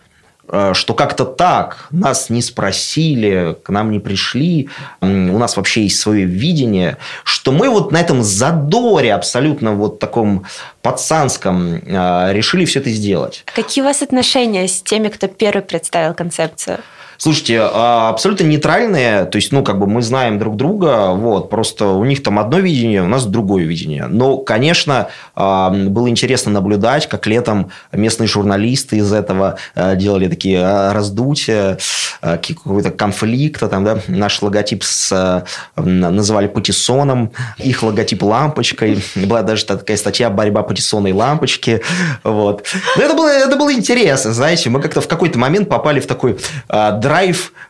э, 0.49 0.73
что 0.73 0.95
как-то 0.95 1.27
так 1.27 1.89
нас 1.91 2.31
не 2.31 2.41
спросили, 2.41 3.59
к 3.63 3.69
нам 3.69 3.91
не 3.91 3.99
пришли, 4.01 4.71
у 5.03 5.07
нас 5.39 5.59
вообще 5.59 5.83
есть 5.83 6.01
свое 6.01 6.25
видение, 6.25 6.97
что 7.25 7.53
мы 7.53 7.69
вот 7.69 7.93
на 7.93 8.01
этом 8.01 8.23
задоре 8.23 9.13
абсолютно 9.13 9.73
вот 9.73 9.99
таком 9.99 10.47
пацанском 10.81 11.75
э, 11.75 12.33
решили 12.33 12.65
все 12.65 12.81
это 12.81 12.89
сделать. 12.89 13.45
Какие 13.55 13.83
у 13.83 13.87
вас 13.87 14.01
отношения 14.01 14.67
с 14.67 14.81
теми, 14.81 15.09
кто 15.09 15.29
первый 15.29 15.61
представил 15.61 16.15
концепцию? 16.15 16.79
Слушайте, 17.23 17.61
а, 17.63 18.09
абсолютно 18.09 18.43
нейтральные, 18.47 19.27
то 19.27 19.37
есть, 19.37 19.53
ну, 19.53 19.63
как 19.63 19.79
бы 19.79 19.87
мы 19.87 20.03
знаем 20.03 20.41
друг 20.41 20.57
друга, 20.57 21.13
вот, 21.13 21.51
просто 21.51 21.87
у 21.87 22.05
них 22.05 22.21
там 22.21 22.41
одно 22.41 22.59
видение, 22.59 23.01
у 23.01 23.07
нас 23.07 23.27
другое 23.27 23.63
видение. 23.63 24.09
Но, 24.09 24.39
конечно, 24.39 25.07
а, 25.37 25.71
было 25.71 26.09
интересно 26.09 26.51
наблюдать, 26.51 27.09
как 27.09 27.29
летом 27.29 27.71
местные 27.93 28.27
журналисты 28.27 28.97
из 28.97 29.13
этого 29.13 29.57
а, 29.77 29.95
делали 29.95 30.27
такие 30.27 30.91
раздутия, 30.91 31.79
какой-то 32.21 32.91
конфликта, 32.91 33.69
там, 33.69 33.85
да, 33.85 33.99
наш 34.09 34.43
логотип 34.43 34.83
с, 34.83 35.45
называли 35.77 36.49
патиссоном, 36.49 37.31
их 37.59 37.85
логотип 37.85 38.23
лампочкой, 38.25 38.99
была 39.15 39.43
даже 39.43 39.65
такая 39.65 39.97
статья 39.97 40.29
«Борьба 40.29 40.65
патиссона 40.65 41.07
и 41.07 41.13
лампочки», 41.13 41.83
вот. 42.25 42.67
Но 42.97 43.03
это 43.03 43.15
было, 43.15 43.29
это 43.29 43.55
было 43.55 43.73
интересно, 43.73 44.33
знаете, 44.33 44.71
мы 44.71 44.81
как-то 44.81 45.01
в 45.01 45.07
какой-то 45.07 45.39
момент 45.39 45.69
попали 45.69 46.01
в 46.01 46.07
такой 46.07 46.39
драйв 46.69 47.12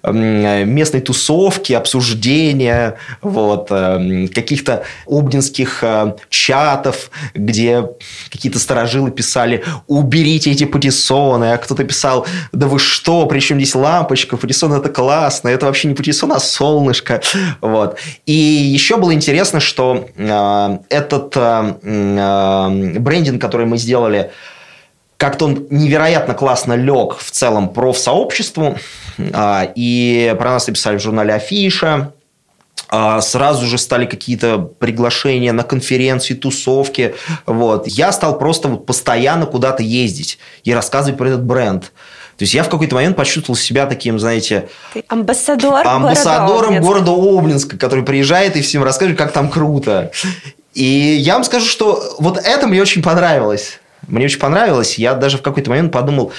местной 0.03 1.01
тусовки, 1.01 1.73
обсуждения, 1.73 2.97
вот, 3.21 3.69
эм, 3.71 4.29
каких-то 4.29 4.85
обнинских 5.07 5.83
э, 5.83 6.15
чатов, 6.29 7.11
где 7.35 7.89
какие-то 8.31 8.59
сторожилы 8.59 9.11
писали 9.11 9.65
«уберите 9.87 10.51
эти 10.51 10.65
патиссоны», 10.65 11.53
а 11.53 11.59
кто-то 11.59 11.85
писал 11.85 12.27
«да 12.53 12.67
вы 12.67 12.79
что, 12.79 13.27
при 13.27 13.41
чем 13.41 13.59
здесь 13.59 13.75
лампочка, 13.75 14.37
патиссон 14.37 14.73
это 14.73 14.89
классно, 14.89 15.49
это 15.49 15.67
вообще 15.67 15.89
не 15.89 15.95
патиссон, 15.95 16.33
а 16.33 16.41
солнышко». 16.41 17.21
Вот. 17.61 17.99
И 18.27 18.33
еще 18.33 18.97
было 18.97 19.15
интересно, 19.15 19.61
что 19.61 20.09
э, 20.17 20.79
этот 20.89 21.37
э, 21.37 21.75
э, 21.83 22.99
брендинг, 22.99 23.41
который 23.41 23.67
мы 23.67 23.79
сделали, 23.79 24.31
как-то 25.23 25.45
он 25.45 25.69
невероятно 25.71 26.35
классно 26.35 26.73
лег 26.73 27.17
в 27.17 27.31
целом 27.31 27.69
профсообществу. 27.69 28.77
А, 29.33 29.71
и 29.77 30.35
про 30.37 30.51
нас 30.51 30.67
написали 30.67 30.99
в 30.99 31.01
журнале 31.01 31.35
«Афиша». 31.35 32.13
А, 32.89 33.21
сразу 33.21 33.65
же 33.67 33.79
стали 33.79 34.05
какие-то 34.05 34.59
приглашения 34.59 35.53
на 35.53 35.63
конференции, 35.63 36.35
тусовки. 36.35 37.15
Вот. 37.47 37.87
Я 37.87 38.11
стал 38.11 38.37
просто 38.37 38.67
вот 38.67 38.85
постоянно 38.85 39.47
куда-то 39.47 39.85
ездить 39.85 40.41
и 40.65 40.75
рассказывать 40.75 41.19
про 41.19 41.29
этот 41.29 41.45
бренд. 41.45 41.93
То 42.37 42.43
есть 42.43 42.55
я 42.55 42.65
в 42.65 42.69
какой-то 42.69 42.97
момент 42.97 43.15
почувствовал 43.15 43.57
себя 43.57 43.87
таким, 43.87 44.19
знаете... 44.19 44.71
Ты 44.93 45.05
амбассадор 45.07 45.87
амбассадором 45.87 46.81
города 46.81 47.13
Обнинска. 47.13 47.15
города 47.15 47.39
Обнинска, 47.39 47.79
который 47.79 48.05
приезжает 48.05 48.57
и 48.57 48.61
всем 48.61 48.83
рассказывает, 48.83 49.17
как 49.17 49.31
там 49.31 49.49
круто. 49.49 50.11
И 50.75 50.85
я 50.85 51.35
вам 51.35 51.45
скажу, 51.45 51.67
что 51.67 52.17
вот 52.19 52.39
это 52.39 52.67
мне 52.67 52.83
очень 52.83 53.05
понравилось. 53.05 53.79
Мне 54.09 54.27
очень 54.27 54.41
понравилось. 54.41 54.99
Я 54.99 55.15
даже 55.15 55.39
в 55.39 55.43
какой-то 55.43 55.71
момент 55.71 55.93
подумал, 55.93 56.33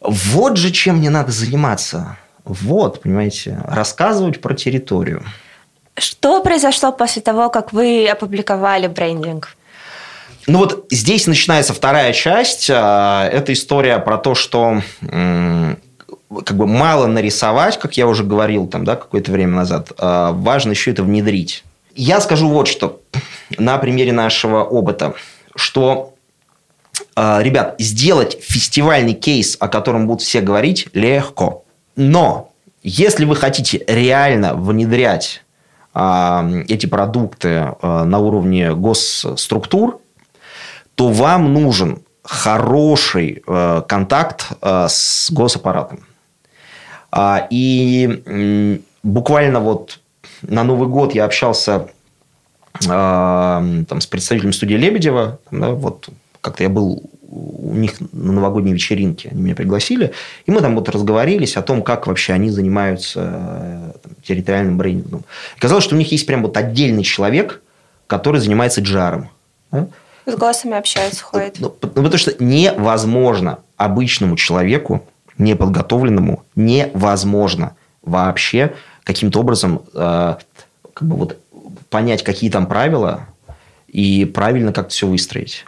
вот 0.00 0.56
же 0.56 0.70
чем 0.70 0.96
мне 0.98 1.10
надо 1.10 1.32
заниматься. 1.32 2.16
Вот, 2.44 3.00
понимаете, 3.00 3.58
рассказывать 3.64 4.40
про 4.40 4.54
территорию. 4.54 5.24
Что 5.96 6.42
произошло 6.42 6.92
после 6.92 7.22
того, 7.22 7.48
как 7.48 7.72
вы 7.72 8.06
опубликовали 8.08 8.86
брендинг? 8.86 9.56
Ну 10.46 10.58
вот 10.58 10.86
здесь 10.90 11.26
начинается 11.26 11.72
вторая 11.72 12.12
часть. 12.12 12.68
А, 12.70 13.26
это 13.26 13.52
история 13.52 13.98
про 13.98 14.18
то, 14.18 14.34
что 14.34 14.82
как 15.00 16.56
бы 16.56 16.66
мало 16.66 17.06
нарисовать, 17.06 17.78
как 17.78 17.96
я 17.96 18.06
уже 18.06 18.24
говорил 18.24 18.66
там, 18.66 18.84
да, 18.84 18.96
какое-то 18.96 19.30
время 19.32 19.54
назад. 19.54 19.92
А, 19.98 20.32
важно 20.32 20.70
еще 20.70 20.90
это 20.90 21.02
внедрить. 21.02 21.64
Я 21.94 22.20
скажу 22.20 22.48
вот 22.48 22.66
что 22.66 23.00
на 23.56 23.78
примере 23.78 24.12
нашего 24.12 24.64
опыта, 24.64 25.14
что 25.54 26.13
ребят, 27.16 27.76
сделать 27.78 28.38
фестивальный 28.40 29.14
кейс, 29.14 29.56
о 29.60 29.68
котором 29.68 30.06
будут 30.06 30.22
все 30.22 30.40
говорить, 30.40 30.88
легко. 30.92 31.64
Но 31.96 32.50
если 32.82 33.24
вы 33.24 33.36
хотите 33.36 33.84
реально 33.86 34.54
внедрять 34.54 35.42
а, 35.94 36.48
эти 36.68 36.86
продукты 36.86 37.74
а, 37.80 38.04
на 38.04 38.18
уровне 38.18 38.74
госструктур, 38.74 40.00
то 40.94 41.08
вам 41.08 41.52
нужен 41.52 42.02
хороший 42.22 43.42
контакт 43.44 44.52
с 44.62 45.30
госаппаратом. 45.30 46.06
И 47.50 48.80
буквально 49.02 49.60
вот 49.60 50.00
на 50.40 50.64
Новый 50.64 50.88
год 50.88 51.14
я 51.14 51.26
общался 51.26 51.88
там, 52.80 53.86
с 54.00 54.06
представителем 54.06 54.52
студии 54.52 54.74
Лебедева, 54.74 55.38
да, 55.50 55.70
вот 55.70 56.08
как-то 56.44 56.62
я 56.62 56.68
был 56.68 57.02
у 57.26 57.74
них 57.74 57.94
на 58.12 58.32
новогодней 58.32 58.74
вечеринке, 58.74 59.30
они 59.32 59.42
меня 59.42 59.54
пригласили, 59.56 60.12
и 60.46 60.50
мы 60.52 60.60
там 60.60 60.76
вот 60.76 60.88
разговорились 60.88 61.56
о 61.56 61.62
том, 61.62 61.82
как 61.82 62.06
вообще 62.06 62.34
они 62.34 62.50
занимаются 62.50 63.20
э, 63.20 63.92
там, 64.02 64.12
территориальным 64.22 64.78
брендингом. 64.78 65.24
Казалось, 65.58 65.82
что 65.82 65.96
у 65.96 65.98
них 65.98 66.12
есть 66.12 66.26
прям 66.26 66.42
вот 66.42 66.56
отдельный 66.56 67.02
человек, 67.02 67.60
который 68.06 68.40
занимается 68.40 68.82
джаром. 68.82 69.30
Да? 69.72 69.88
С 70.26 70.36
голосами 70.36 70.76
общается, 70.76 71.24
ходит. 71.24 71.56
Ну, 71.58 71.74
ну, 71.80 71.88
потому 71.88 72.18
что 72.18 72.32
невозможно 72.38 73.58
обычному 73.76 74.36
человеку, 74.36 75.04
неподготовленному, 75.36 76.44
невозможно 76.54 77.74
вообще 78.02 78.74
каким-то 79.02 79.40
образом 79.40 79.82
э, 79.92 80.36
как 80.94 81.08
бы 81.08 81.16
вот 81.16 81.38
понять, 81.90 82.22
какие 82.22 82.50
там 82.50 82.66
правила, 82.66 83.26
и 83.88 84.24
правильно 84.24 84.72
как-то 84.72 84.90
все 84.90 85.06
выстроить. 85.06 85.64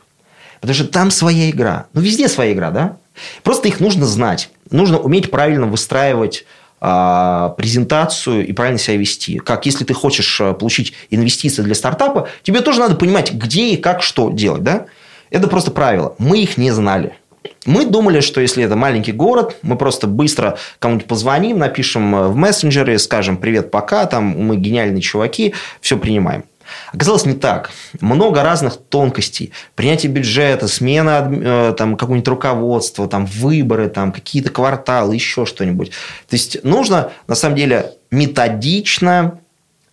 Потому 0.61 0.75
что 0.75 0.87
там 0.87 1.11
своя 1.11 1.51
игра. 1.51 1.87
Ну, 1.93 2.01
везде 2.01 2.29
своя 2.29 2.53
игра, 2.53 2.71
да? 2.71 2.97
Просто 3.43 3.69
их 3.69 3.81
нужно 3.81 4.07
знать. 4.07 4.51
Нужно 4.71 4.99
уметь 4.99 5.31
правильно 5.31 5.67
выстраивать 5.67 6.45
а, 6.81 7.51
презентацию 7.51 8.47
и 8.47 8.53
правильно 8.53 8.79
себя 8.79 8.97
вести. 8.97 9.39
Как 9.39 9.67
если 9.67 9.85
ты 9.85 9.95
хочешь 9.95 10.41
а, 10.41 10.53
получить 10.53 10.93
инвестиции 11.11 11.63
для 11.63 11.75
стартапа, 11.75 12.29
тебе 12.43 12.61
тоже 12.61 12.81
надо 12.81 12.97
понимать, 12.97 13.33
где 13.33 13.71
и 13.71 13.77
как 13.77 14.03
что 14.03 14.31
делать. 14.31 14.63
Да? 14.63 14.87
Это 15.31 15.49
просто 15.49 15.71
правило. 15.71 16.15
Мы 16.19 16.43
их 16.43 16.57
не 16.59 16.71
знали. 16.71 17.15
Мы 17.65 17.87
думали, 17.87 18.21
что 18.21 18.41
если 18.41 18.65
это 18.65 18.77
маленький 18.77 19.13
город, 19.13 19.57
мы 19.63 19.77
просто 19.77 20.07
быстро 20.07 20.59
кому-нибудь 20.79 21.07
позвоним, 21.09 21.59
напишем 21.59 22.31
в 22.31 22.37
мессенджере, 22.37 22.99
скажем 22.99 23.37
«Привет, 23.37 23.71
пока», 23.71 24.07
там 24.07 24.25
мы 24.25 24.57
гениальные 24.57 25.01
чуваки, 25.01 25.55
все 25.81 25.97
принимаем. 25.97 26.45
Оказалось 26.93 27.27
не 27.27 27.35
так. 27.35 27.71
Много 28.01 28.43
разных 28.43 28.77
тонкостей. 28.77 29.53
Принятие 29.75 30.11
бюджета, 30.11 30.69
смена 30.69 31.31
э, 31.31 31.75
там, 31.77 31.97
какого-нибудь 31.97 32.29
руководства, 32.29 33.09
там, 33.09 33.27
выборы, 33.27 33.89
там, 33.89 34.13
какие-то 34.13 34.51
кварталы, 34.51 35.15
еще 35.15 35.47
что-нибудь. 35.47 35.91
То 36.29 36.37
есть 36.37 36.63
нужно, 36.65 37.13
на 37.27 37.35
самом 37.35 37.57
деле, 37.57 37.93
методично, 38.11 39.39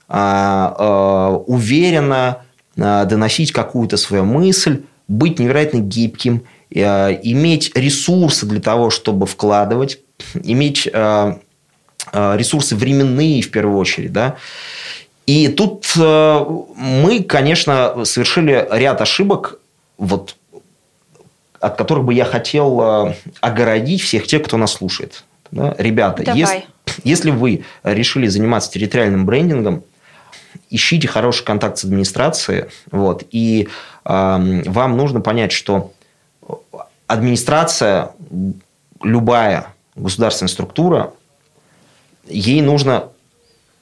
а, 0.07 0.75
а, 0.77 1.29
уверенно 1.47 2.43
а, 2.77 3.05
доносить 3.05 3.51
какую-то 3.51 3.97
свою 3.97 4.25
мысль, 4.25 4.83
быть 5.07 5.39
невероятно 5.39 5.79
гибким, 5.79 6.43
иметь 6.69 7.75
ресурсы 7.75 8.45
для 8.45 8.59
того, 8.59 8.89
чтобы 8.89 9.27
вкладывать, 9.27 9.99
иметь 10.33 10.87
ресурсы 12.11 12.75
временные 12.75 13.41
в 13.43 13.51
первую 13.51 13.77
очередь, 13.77 14.11
да, 14.11 14.37
и 15.25 15.47
тут 15.47 15.85
э, 15.97 16.45
мы, 16.75 17.23
конечно, 17.23 18.03
совершили 18.05 18.67
ряд 18.71 19.01
ошибок, 19.01 19.59
вот, 19.97 20.35
от 21.59 21.77
которых 21.77 22.03
бы 22.03 22.13
я 22.13 22.25
хотел 22.25 22.81
э, 22.81 23.15
огородить 23.39 24.01
всех 24.01 24.27
тех, 24.27 24.43
кто 24.43 24.57
нас 24.57 24.73
слушает. 24.73 25.23
Да? 25.51 25.75
Ребята, 25.77 26.33
если, 26.33 26.65
если 27.03 27.31
вы 27.31 27.63
решили 27.83 28.27
заниматься 28.27 28.71
территориальным 28.71 29.25
брендингом, 29.25 29.83
ищите 30.69 31.07
хороший 31.07 31.45
контакт 31.45 31.77
с 31.77 31.85
администрацией, 31.85 32.65
вот, 32.91 33.23
и 33.31 33.69
э, 34.03 34.63
вам 34.65 34.97
нужно 34.97 35.21
понять, 35.21 35.53
что 35.53 35.93
администрация, 37.07 38.11
любая 39.01 39.67
государственная 39.95 40.49
структура, 40.49 41.13
ей 42.27 42.61
нужно 42.61 43.09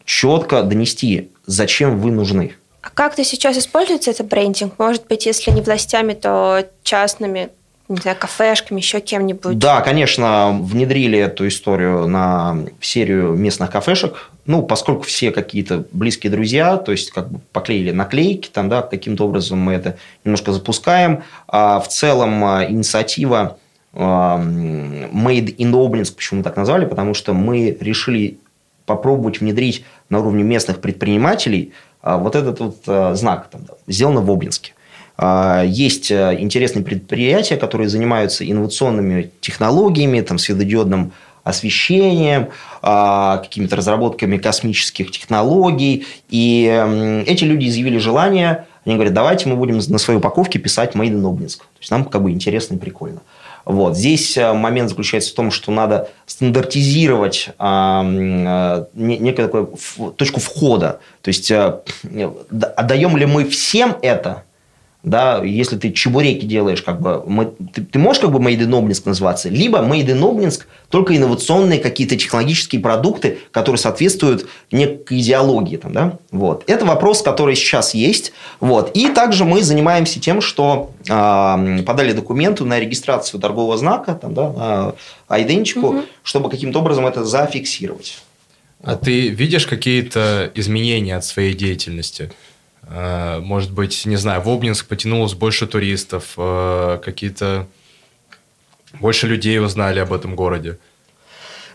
четко 0.06 0.64
донести, 0.64 1.32
зачем 1.46 2.00
вы 2.00 2.12
нужны. 2.12 2.56
А 2.82 2.90
как-то 2.90 3.24
сейчас 3.24 3.58
используется 3.58 4.12
этот 4.12 4.28
брендинг? 4.28 4.80
Может 4.80 5.08
быть, 5.08 5.26
если 5.26 5.52
не 5.52 5.62
властями, 5.62 6.14
то 6.14 6.66
частными 6.84 7.50
не 7.92 7.98
знаю, 7.98 8.18
кафешками, 8.18 8.80
еще 8.80 9.02
кем-нибудь? 9.02 9.58
Да, 9.60 9.82
конечно, 9.82 10.58
внедрили 10.62 11.20
эту 11.20 11.48
историю 11.48 12.08
на 12.08 12.58
серию 12.80 13.34
местных 13.34 13.70
кафешек. 13.70 14.32
Ну, 14.46 14.64
поскольку 14.64 15.04
все 15.04 15.32
какие-то 15.32 15.84
близкие 15.92 16.32
друзья, 16.32 16.78
то 16.78 16.94
есть 16.94 17.12
как 17.12 17.30
бы 17.30 17.40
поклеили 17.52 17.92
наклейки, 17.92 18.50
там, 18.50 18.70
да, 18.70 18.82
каким-то 18.82 19.26
образом 19.26 19.60
мы 19.60 19.74
это 19.74 19.98
немножко 20.24 20.54
запускаем. 20.54 21.24
А 21.48 21.80
в 21.80 21.90
целом 21.90 22.44
а, 22.46 22.66
инициатива 22.66 23.58
а, 23.94 24.40
Made 24.40 25.56
in 25.58 25.72
Obninsk, 25.72 26.16
почему 26.16 26.44
так 26.44 26.56
назвали, 26.56 26.86
потому 26.86 27.14
что 27.14 27.34
мы 27.34 27.78
решили 27.80 28.38
попробовать 28.86 29.40
внедрить 29.40 29.86
на 30.10 30.20
уровне 30.20 30.44
местных 30.44 30.82
предпринимателей 30.82 31.74
а, 32.02 32.18
вот 32.18 32.36
этот 32.36 32.60
вот 32.60 32.78
а, 32.88 33.16
знак, 33.16 33.50
там, 33.50 33.62
сделано 33.88 34.22
в 34.22 34.32
Обнинске. 34.32 34.74
А, 35.18 35.64
есть 35.64 36.12
интересные 36.12 36.84
предприятия, 36.84 37.58
которые 37.58 37.90
занимаются 37.90 38.50
инновационными 38.50 39.32
технологиями, 39.40 40.22
там, 40.22 40.38
светодиодным 40.38 41.12
освещением, 41.44 42.50
какими-то 42.84 43.76
разработками 43.76 44.38
космических 44.38 45.10
технологий. 45.10 46.06
И 46.30 47.24
эти 47.26 47.46
люди 47.46 47.68
изъявили 47.68 47.98
желание, 47.98 48.68
они 48.86 48.94
говорят, 48.94 49.16
давайте 49.16 49.50
мы 49.50 49.56
будем 49.56 49.78
на 49.78 49.98
своей 49.98 50.20
упаковке 50.20 50.60
писать 50.60 50.94
«Made 50.94 51.14
in 51.14 51.28
Обнинск». 51.28 51.62
То 51.62 51.80
есть 51.80 51.90
нам 51.90 52.06
как 52.06 52.22
бы 52.22 52.30
интересно 52.30 52.76
и 52.76 52.78
прикольно. 52.78 53.22
Вот. 53.66 53.98
Здесь 53.98 54.38
э, 54.38 54.54
момент 54.54 54.90
заключается 54.90 55.32
в 55.32 55.36
том, 55.36 55.52
что 55.52 55.72
надо 55.72 56.10
стандартизировать 56.26 57.50
а, 57.58 58.04
а, 58.04 58.88
некую 58.94 59.48
такую 59.48 60.14
точку 60.14 60.40
входа. 60.40 61.00
То 61.22 61.30
есть, 61.30 61.52
а, 61.52 61.82
отдаем 62.76 63.18
ли 63.18 63.26
мы 63.26 63.46
всем 63.46 63.98
это, 64.02 64.44
да, 65.04 65.44
если 65.44 65.78
ты 65.78 65.92
чебуреки 65.92 66.46
делаешь, 66.46 66.84
как 66.84 67.02
бы, 67.02 67.24
мы, 67.26 67.46
ты, 67.46 67.84
ты 67.84 67.98
можешь 67.98 68.22
как 68.22 68.32
бы 68.32 68.40
Made 68.40 68.60
in 68.60 68.78
Обнинск 68.78 69.06
называться, 69.06 69.50
либо 69.50 69.80
Made 69.80 70.06
in 70.06 70.24
Обнинск 70.24 70.68
только 70.90 71.18
инновационные 71.18 71.80
какие-то 71.80 72.16
технологические 72.16 72.82
продукты, 72.82 73.40
которые 73.52 73.80
соответствуют 73.80 74.48
некой 74.72 75.20
идеологии, 75.20 75.78
там, 75.78 75.94
да, 75.94 76.18
вот. 76.32 76.64
Это 76.68 76.86
вопрос, 76.86 77.24
который 77.24 77.56
сейчас 77.56 77.96
есть, 77.96 78.32
вот. 78.60 78.92
И 78.94 79.08
также 79.10 79.44
мы 79.44 79.64
занимаемся 79.64 80.20
тем, 80.20 80.40
что 80.40 80.92
э, 81.10 81.84
подали 81.84 82.14
документы 82.14 82.64
на 82.64 82.80
регистрацию 82.80 83.40
торгового 83.40 83.78
знака, 83.78 84.14
там, 84.14 84.36
да, 84.36 84.50
на 84.52 84.94
айдентику, 85.28 85.88
угу. 85.88 86.02
чтобы 86.24 86.50
каким-то 86.50 86.80
образом 86.80 87.08
это 87.08 87.26
зафиксировать. 87.26 88.20
А 88.84 88.96
ты 88.96 89.30
видишь 89.30 89.68
какие-то 89.68 90.52
изменения 90.56 91.16
от 91.16 91.26
своей 91.26 91.54
деятельности? 91.54 92.32
Э, 92.88 93.40
может 93.40 93.72
быть, 93.72 94.06
не 94.06 94.16
знаю, 94.16 94.42
в 94.42 94.50
Обнинск 94.50 94.88
потянулось 94.88 95.34
больше 95.34 95.68
туристов, 95.68 96.34
э, 96.38 97.00
какие-то 97.04 97.68
больше 99.00 99.28
людей 99.28 99.60
узнали 99.60 100.00
об 100.00 100.14
этом 100.14 100.36
городе. 100.36 100.78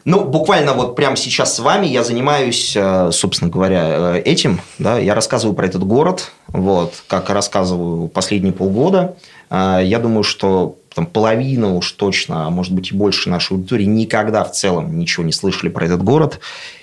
Ну, 0.05 0.25
буквально 0.25 0.73
вот 0.73 0.95
прямо 0.95 1.17
сейчас 1.17 1.57
с 1.57 1.59
вами 1.59 1.87
я 1.87 2.05
занимаюсь, 2.05 2.77
э, 2.77 3.11
собственно 3.13 3.51
говоря, 3.51 4.17
этим. 4.17 4.61
Да, 4.79 4.99
я 4.99 5.15
рассказываю 5.15 5.57
про 5.57 5.67
этот 5.67 5.85
город, 5.85 6.31
вот, 6.49 7.03
как 7.09 7.31
рассказываю 7.31 8.09
последние 8.09 8.53
полгода. 8.53 9.17
Я 9.51 10.01
думаю, 10.01 10.25
что 10.25 10.77
там, 10.97 11.05
половина 11.05 11.75
уж 11.75 11.93
точно, 11.93 12.47
а 12.47 12.51
может 12.51 12.73
быть 12.73 12.91
и 12.91 12.95
больше 12.95 13.29
нашей 13.29 13.53
аудитории 13.53 13.85
никогда 13.85 14.43
в 14.45 14.53
целом 14.53 14.99
ничего 14.99 15.27
не 15.27 15.33
слышали 15.33 15.69
про 15.69 15.85
этот 15.85 16.03
город 16.03 16.41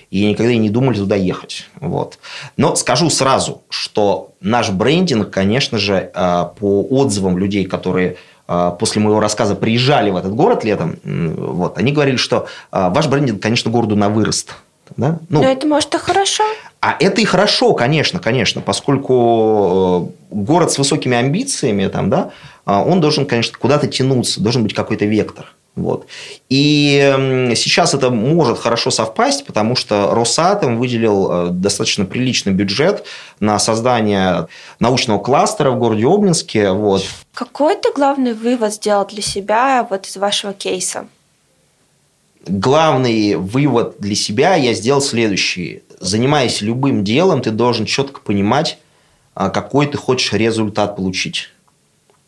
и 0.08 0.24
никогда 0.24 0.52
и 0.52 0.56
не 0.56 0.70
думали 0.70 0.96
туда 0.96 1.16
ехать. 1.16 1.66
Вот. 1.80 2.20
Но 2.56 2.76
скажу 2.76 3.10
сразу, 3.10 3.62
что 3.68 4.30
наш 4.40 4.70
брендинг, 4.70 5.30
конечно 5.30 5.78
же, 5.78 6.12
э, 6.14 6.44
по 6.60 6.86
отзывам 6.90 7.38
людей, 7.38 7.64
которые 7.64 8.16
э, 8.46 8.72
после 8.78 9.02
моего 9.02 9.18
рассказа 9.18 9.56
приезжали 9.56 10.10
в 10.10 10.16
этот 10.16 10.32
город 10.32 10.62
летом, 10.62 10.96
вот, 11.02 11.76
они 11.76 11.90
говорили, 11.90 12.16
что 12.16 12.46
э, 12.70 12.90
ваш 12.90 13.08
брендинг, 13.08 13.42
конечно, 13.42 13.68
городу 13.68 13.96
на 13.96 14.10
вырост. 14.10 14.54
Да? 14.96 15.18
Ну, 15.28 15.42
Но 15.42 15.48
это 15.48 15.66
может 15.66 15.92
и 15.96 15.98
хорошо. 15.98 16.44
А 16.84 16.96
это 17.00 17.22
и 17.22 17.24
хорошо, 17.24 17.72
конечно, 17.72 18.20
конечно, 18.20 18.60
поскольку 18.60 20.12
город 20.30 20.70
с 20.70 20.76
высокими 20.76 21.16
амбициями, 21.16 21.86
там, 21.86 22.10
да, 22.10 22.30
он 22.66 23.00
должен, 23.00 23.24
конечно, 23.24 23.56
куда-то 23.58 23.86
тянуться, 23.86 24.42
должен 24.42 24.62
быть 24.64 24.74
какой-то 24.74 25.06
вектор. 25.06 25.54
Вот. 25.76 26.06
И 26.50 27.50
сейчас 27.56 27.94
это 27.94 28.10
может 28.10 28.58
хорошо 28.58 28.90
совпасть, 28.90 29.46
потому 29.46 29.76
что 29.76 30.14
Росатом 30.14 30.76
выделил 30.76 31.30
э, 31.30 31.48
достаточно 31.52 32.04
приличный 32.04 32.52
бюджет 32.52 33.06
на 33.40 33.58
создание 33.58 34.48
научного 34.78 35.20
кластера 35.20 35.70
в 35.70 35.78
городе 35.78 36.04
Обнинске. 36.04 36.70
Вот. 36.70 37.02
Какой 37.32 37.76
ты 37.76 37.92
главный 37.92 38.34
вывод 38.34 38.74
сделал 38.74 39.06
для 39.06 39.22
себя 39.22 39.86
вот 39.88 40.06
из 40.06 40.18
вашего 40.18 40.52
кейса? 40.52 41.06
Главный 42.46 43.36
вывод 43.36 43.96
для 43.98 44.14
себя 44.14 44.54
я 44.54 44.74
сделал 44.74 45.00
следующий. 45.00 45.82
Занимаясь 45.98 46.60
любым 46.60 47.02
делом, 47.02 47.40
ты 47.40 47.50
должен 47.50 47.86
четко 47.86 48.20
понимать, 48.20 48.78
а, 49.34 49.48
какой 49.48 49.86
ты 49.86 49.96
хочешь 49.96 50.32
результат 50.32 50.96
получить. 50.96 51.50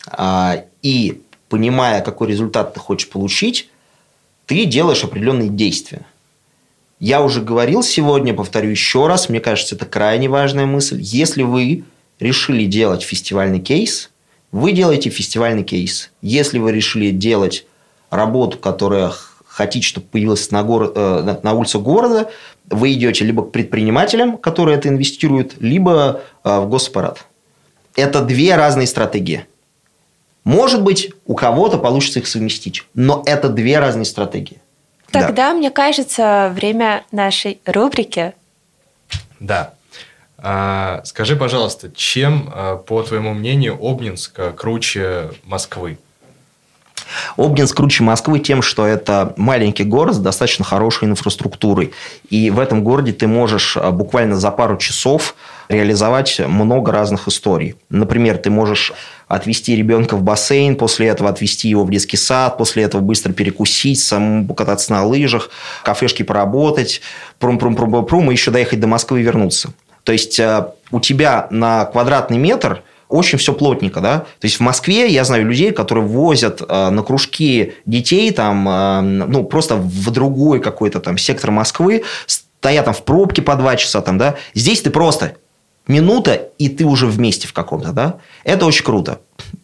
А, 0.07 0.65
и 0.83 1.21
понимая, 1.49 2.01
какой 2.01 2.29
результат 2.29 2.73
ты 2.75 2.81
хочешь 2.81 3.09
получить, 3.09 3.69
ты 4.47 4.65
делаешь 4.65 5.05
определенные 5.05 5.51
действия. 5.51 6.07
Я 6.99 7.23
уже 7.23 7.43
говорил 7.43 7.83
сегодня, 7.83 8.33
повторю 8.33 8.71
еще 8.71 9.07
раз, 9.07 9.29
мне 9.29 9.41
кажется, 9.41 9.75
это 9.75 9.85
крайне 9.85 10.31
важная 10.31 10.65
мысль. 10.65 10.99
Если 11.01 11.43
вы 11.43 11.85
решили 12.21 12.65
делать 12.65 13.03
фестивальный 13.03 13.61
кейс, 13.61 14.11
вы 14.51 14.73
делаете 14.73 15.11
фестивальный 15.11 15.65
кейс. 15.65 16.11
Если 16.23 16.59
вы 16.59 16.73
решили 16.73 17.11
делать 17.11 17.67
работу, 18.09 18.57
которая 18.57 19.13
хотите, 19.57 19.87
чтобы 19.87 20.07
появилась 20.07 20.51
на, 20.51 20.63
город, 20.63 20.93
э, 20.97 21.37
на 21.43 21.53
улице 21.55 21.79
города, 21.79 22.31
вы 22.69 22.93
идете 22.93 23.25
либо 23.25 23.43
к 23.43 23.53
предпринимателям, 23.53 24.37
которые 24.37 24.77
это 24.77 24.89
инвестируют, 24.89 25.55
либо 25.61 26.21
э, 26.45 26.61
в 26.61 26.69
госаппарат. 26.69 27.25
Это 27.95 28.21
две 28.21 28.55
разные 28.55 28.87
стратегии. 28.87 29.47
Может 30.45 30.83
быть, 30.83 31.11
у 31.25 31.35
кого-то 31.35 31.79
получится 31.79 32.19
их 32.19 32.27
совместить, 32.27 32.85
но 32.93 33.23
это 33.25 33.49
две 33.49 33.79
разные 33.79 34.05
стратегии. 34.05 34.61
Тогда, 35.11 35.33
да. 35.33 35.55
мне 35.55 35.71
кажется, 35.71 36.53
время 36.55 37.05
нашей 37.11 37.59
рубрики. 37.65 38.35
Да. 39.41 39.73
А, 40.37 41.01
скажи, 41.05 41.35
пожалуйста, 41.35 41.91
чем, 41.91 42.51
а, 42.55 42.77
по 42.77 43.03
твоему 43.03 43.33
мнению, 43.33 43.79
Обнинск 43.81 44.55
круче 44.55 45.31
Москвы? 45.45 45.99
Обнинск 47.37 47.77
круче 47.77 48.03
Москвы 48.03 48.39
тем, 48.39 48.63
что 48.63 48.87
это 48.87 49.35
маленький 49.37 49.85
город 49.85 50.15
с 50.15 50.19
достаточно 50.19 50.65
хорошей 50.65 51.09
инфраструктурой. 51.09 51.93
И 52.31 52.51
в 52.51 52.59
этом 52.59 52.83
городе 52.83 53.13
ты 53.13 53.27
можешь 53.27 53.77
а, 53.77 53.91
буквально 53.91 54.37
за 54.37 54.51
пару 54.51 54.77
часов 54.77 55.35
реализовать 55.69 56.41
много 56.41 56.93
разных 56.93 57.29
историй. 57.29 57.75
Например, 57.91 58.39
ты 58.39 58.51
можешь 58.51 58.93
отвести 59.29 59.75
ребенка 59.75 60.17
в 60.17 60.23
бассейн, 60.23 60.77
после 60.77 61.09
этого 61.09 61.29
отвести 61.29 61.69
его 61.69 61.85
в 61.85 61.91
детский 61.91 62.17
сад, 62.17 62.57
после 62.59 62.85
этого 62.85 63.01
быстро 63.01 63.33
перекусить, 63.33 64.01
самому 64.01 64.47
покататься 64.47 64.93
на 64.93 65.05
лыжах, 65.05 65.51
кафешки 65.83 66.23
поработать, 66.23 67.01
прум-прум-прум-прум, 67.41 68.31
и 68.31 68.35
еще 68.35 68.51
доехать 68.51 68.81
до 68.81 68.87
Москвы 68.87 69.21
и 69.21 69.25
вернуться. 69.25 69.73
То 70.05 70.13
есть 70.13 70.39
э, 70.39 70.69
у 70.93 71.01
тебя 71.01 71.49
на 71.51 71.85
квадратный 71.87 72.39
метр 72.39 72.83
очень 73.09 73.39
все 73.39 73.53
плотненько, 73.53 74.01
да. 74.01 74.21
То 74.21 74.45
есть 74.45 74.57
в 74.57 74.61
Москве 74.61 75.09
я 75.09 75.25
знаю 75.25 75.47
людей, 75.47 75.71
которые 75.73 76.05
возят 76.05 76.63
э, 76.67 76.91
на 76.91 77.03
кружки 77.03 77.75
детей 77.87 78.31
там, 78.33 78.69
э, 78.69 79.01
ну 79.01 79.45
просто 79.45 79.77
в 79.77 80.11
другой 80.11 80.61
какой-то 80.61 81.01
там 81.01 81.19
сектор 81.19 81.51
Москвы, 81.51 82.03
стоят 82.27 82.85
там 82.85 82.95
в 82.95 83.03
пробке 83.03 83.43
по 83.43 83.55
два 83.57 83.77
часа 83.77 84.01
там, 84.01 84.19
да. 84.19 84.37
Здесь 84.55 84.83
ты 84.83 84.91
просто 84.91 85.37
минута, 85.87 86.49
и 86.59 86.69
ты 86.69 86.85
уже 86.85 87.07
вместе 87.07 87.47
в 87.47 87.53
каком-то, 87.53 87.93
да? 87.93 88.17
Это 88.45 88.67
очень 88.67 88.85
круто. 88.85 89.21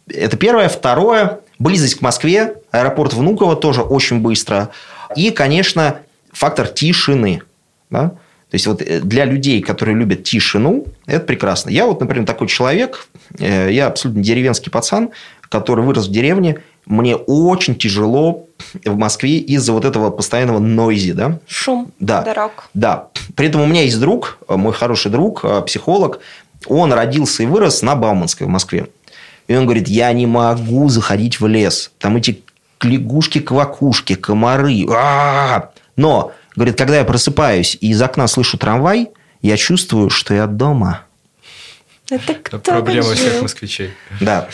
Это 0.07 0.37
первое. 0.37 0.69
Второе, 0.69 1.39
близость 1.59 1.95
к 1.95 2.01
Москве, 2.01 2.55
аэропорт 2.71 3.13
Внуково 3.13 3.55
тоже 3.55 3.81
очень 3.81 4.19
быстро. 4.19 4.69
И, 5.15 5.31
конечно, 5.31 5.97
фактор 6.31 6.67
тишины, 6.67 7.41
да? 7.89 8.09
То 8.09 8.55
есть, 8.55 8.67
вот 8.67 8.81
э, 8.81 8.99
для 8.99 9.25
людей, 9.25 9.61
которые 9.61 9.97
любят 9.97 10.23
тишину, 10.23 10.85
это 11.07 11.25
прекрасно. 11.25 11.71
Я 11.71 11.87
вот, 11.87 11.99
например, 11.99 12.25
такой 12.25 12.47
человек, 12.47 13.07
я 13.39 13.87
абсолютно 13.87 14.23
деревенский 14.23 14.71
пацан, 14.71 15.11
который 15.49 15.83
вырос 15.85 16.07
в 16.07 16.11
деревне, 16.11 16.59
мне 16.85 17.15
очень 17.15 17.75
тяжело 17.75 18.47
в 18.83 18.97
Москве 18.97 19.37
из-за 19.37 19.71
вот 19.71 19.85
этого 19.85 20.09
постоянного 20.09 20.59
нойзи, 20.59 21.13
да? 21.13 21.39
Шум 21.47 21.91
да. 21.99 22.21
дорог. 22.21 22.69
Да. 22.73 23.07
При 23.35 23.47
этом 23.47 23.61
у 23.61 23.65
меня 23.65 23.83
есть 23.83 23.99
друг, 23.99 24.37
мой 24.47 24.73
хороший 24.73 25.11
друг, 25.11 25.45
э, 25.45 25.61
психолог, 25.61 26.19
он 26.67 26.91
родился 26.93 27.43
и 27.43 27.45
вырос 27.45 27.81
на 27.81 27.95
Бауманской 27.95 28.47
в 28.47 28.49
Москве. 28.49 28.87
И 29.47 29.55
он 29.55 29.65
говорит, 29.65 29.87
я 29.87 30.11
не 30.13 30.25
могу 30.25 30.89
заходить 30.89 31.39
в 31.39 31.47
лес. 31.47 31.91
Там 31.99 32.17
эти 32.17 32.43
лягушки-квакушки, 32.81 34.15
комары. 34.15 34.85
А-а-а! 34.89 35.71
Но, 35.95 36.31
говорит, 36.55 36.77
когда 36.77 36.97
я 36.97 37.03
просыпаюсь 37.03 37.77
и 37.79 37.89
из 37.89 38.01
окна 38.01 38.27
слышу 38.27 38.57
трамвай, 38.57 39.09
я 39.41 39.57
чувствую, 39.57 40.09
что 40.09 40.33
я 40.33 40.47
дома. 40.47 41.02
Это 42.09 42.33
кто 42.35 42.59
Проблема 42.59 43.13
всех 43.13 43.41
москвичей. 43.41 43.91
Да. 44.19 44.49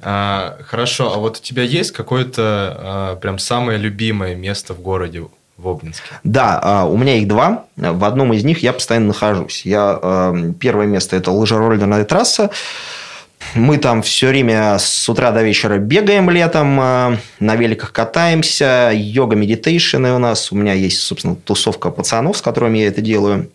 А, 0.00 0.58
хорошо, 0.64 1.12
а 1.12 1.18
вот 1.18 1.38
у 1.38 1.42
тебя 1.42 1.62
есть 1.62 1.90
какое-то 1.92 2.76
а, 2.78 3.16
прям 3.16 3.38
самое 3.38 3.78
любимое 3.78 4.36
место 4.36 4.74
в 4.74 4.80
городе 4.80 5.26
в 5.56 5.68
Обнинске? 5.68 6.06
Да, 6.22 6.60
а, 6.62 6.84
у 6.84 6.96
меня 6.96 7.16
их 7.16 7.26
два. 7.26 7.66
В 7.76 8.04
одном 8.04 8.32
из 8.32 8.44
них 8.44 8.62
я 8.62 8.72
постоянно 8.72 9.08
нахожусь. 9.08 9.62
Я, 9.64 9.98
а, 10.00 10.52
первое 10.60 10.86
место– 10.86 11.16
это 11.16 11.32
лыжероллерная 11.32 12.04
трасса. 12.04 12.50
Мы 13.54 13.78
там 13.78 14.02
все 14.02 14.28
время 14.28 14.78
с 14.78 15.08
утра 15.08 15.30
до 15.30 15.42
вечера 15.42 15.78
бегаем 15.78 16.28
летом, 16.30 16.78
а, 16.80 17.18
на 17.40 17.56
великах 17.56 17.92
катаемся, 17.92 18.92
йога, 18.94 19.36
медитейшены 19.36 20.12
у 20.12 20.18
нас. 20.18 20.52
У 20.52 20.56
меня 20.56 20.74
есть, 20.74 21.00
собственно, 21.00 21.34
тусовка 21.34 21.90
пацанов, 21.90 22.36
с 22.36 22.42
которыми 22.42 22.78
я 22.78 22.88
это 22.88 23.00
делаю. 23.00 23.50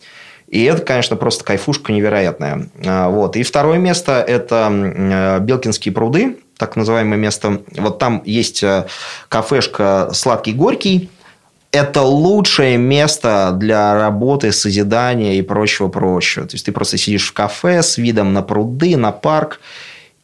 И 0.53 0.65
это, 0.65 0.83
конечно, 0.83 1.15
просто 1.15 1.43
кайфушка 1.43 1.91
невероятная. 1.91 2.67
А, 2.85 3.09
вот. 3.09 3.35
И 3.37 3.41
второе 3.41 3.79
место– 3.79 4.23
это 4.27 4.69
э, 4.71 5.39
Белкинские 5.39 5.91
пруды, 5.91 6.37
так 6.57 6.75
называемое 6.75 7.17
место. 7.17 7.61
Вот 7.75 7.97
там 7.97 8.21
есть 8.23 8.61
э, 8.61 8.85
кафешка 9.29 10.11
«Сладкий 10.13 10.53
горький», 10.53 11.09
это 11.71 12.03
лучшее 12.03 12.77
место 12.77 13.51
для 13.55 13.95
работы, 13.95 14.51
созидания 14.51 15.39
и 15.39 15.41
прочего-прочего. 15.41 16.45
То 16.45 16.53
есть 16.53 16.67
ты 16.67 16.71
просто 16.71 16.99
сидишь 16.99 17.29
в 17.29 17.33
кафе 17.33 17.81
с 17.81 17.97
видом 17.97 18.33
на 18.33 18.43
пруды, 18.43 18.95
на 18.95 19.11
парк, 19.11 19.59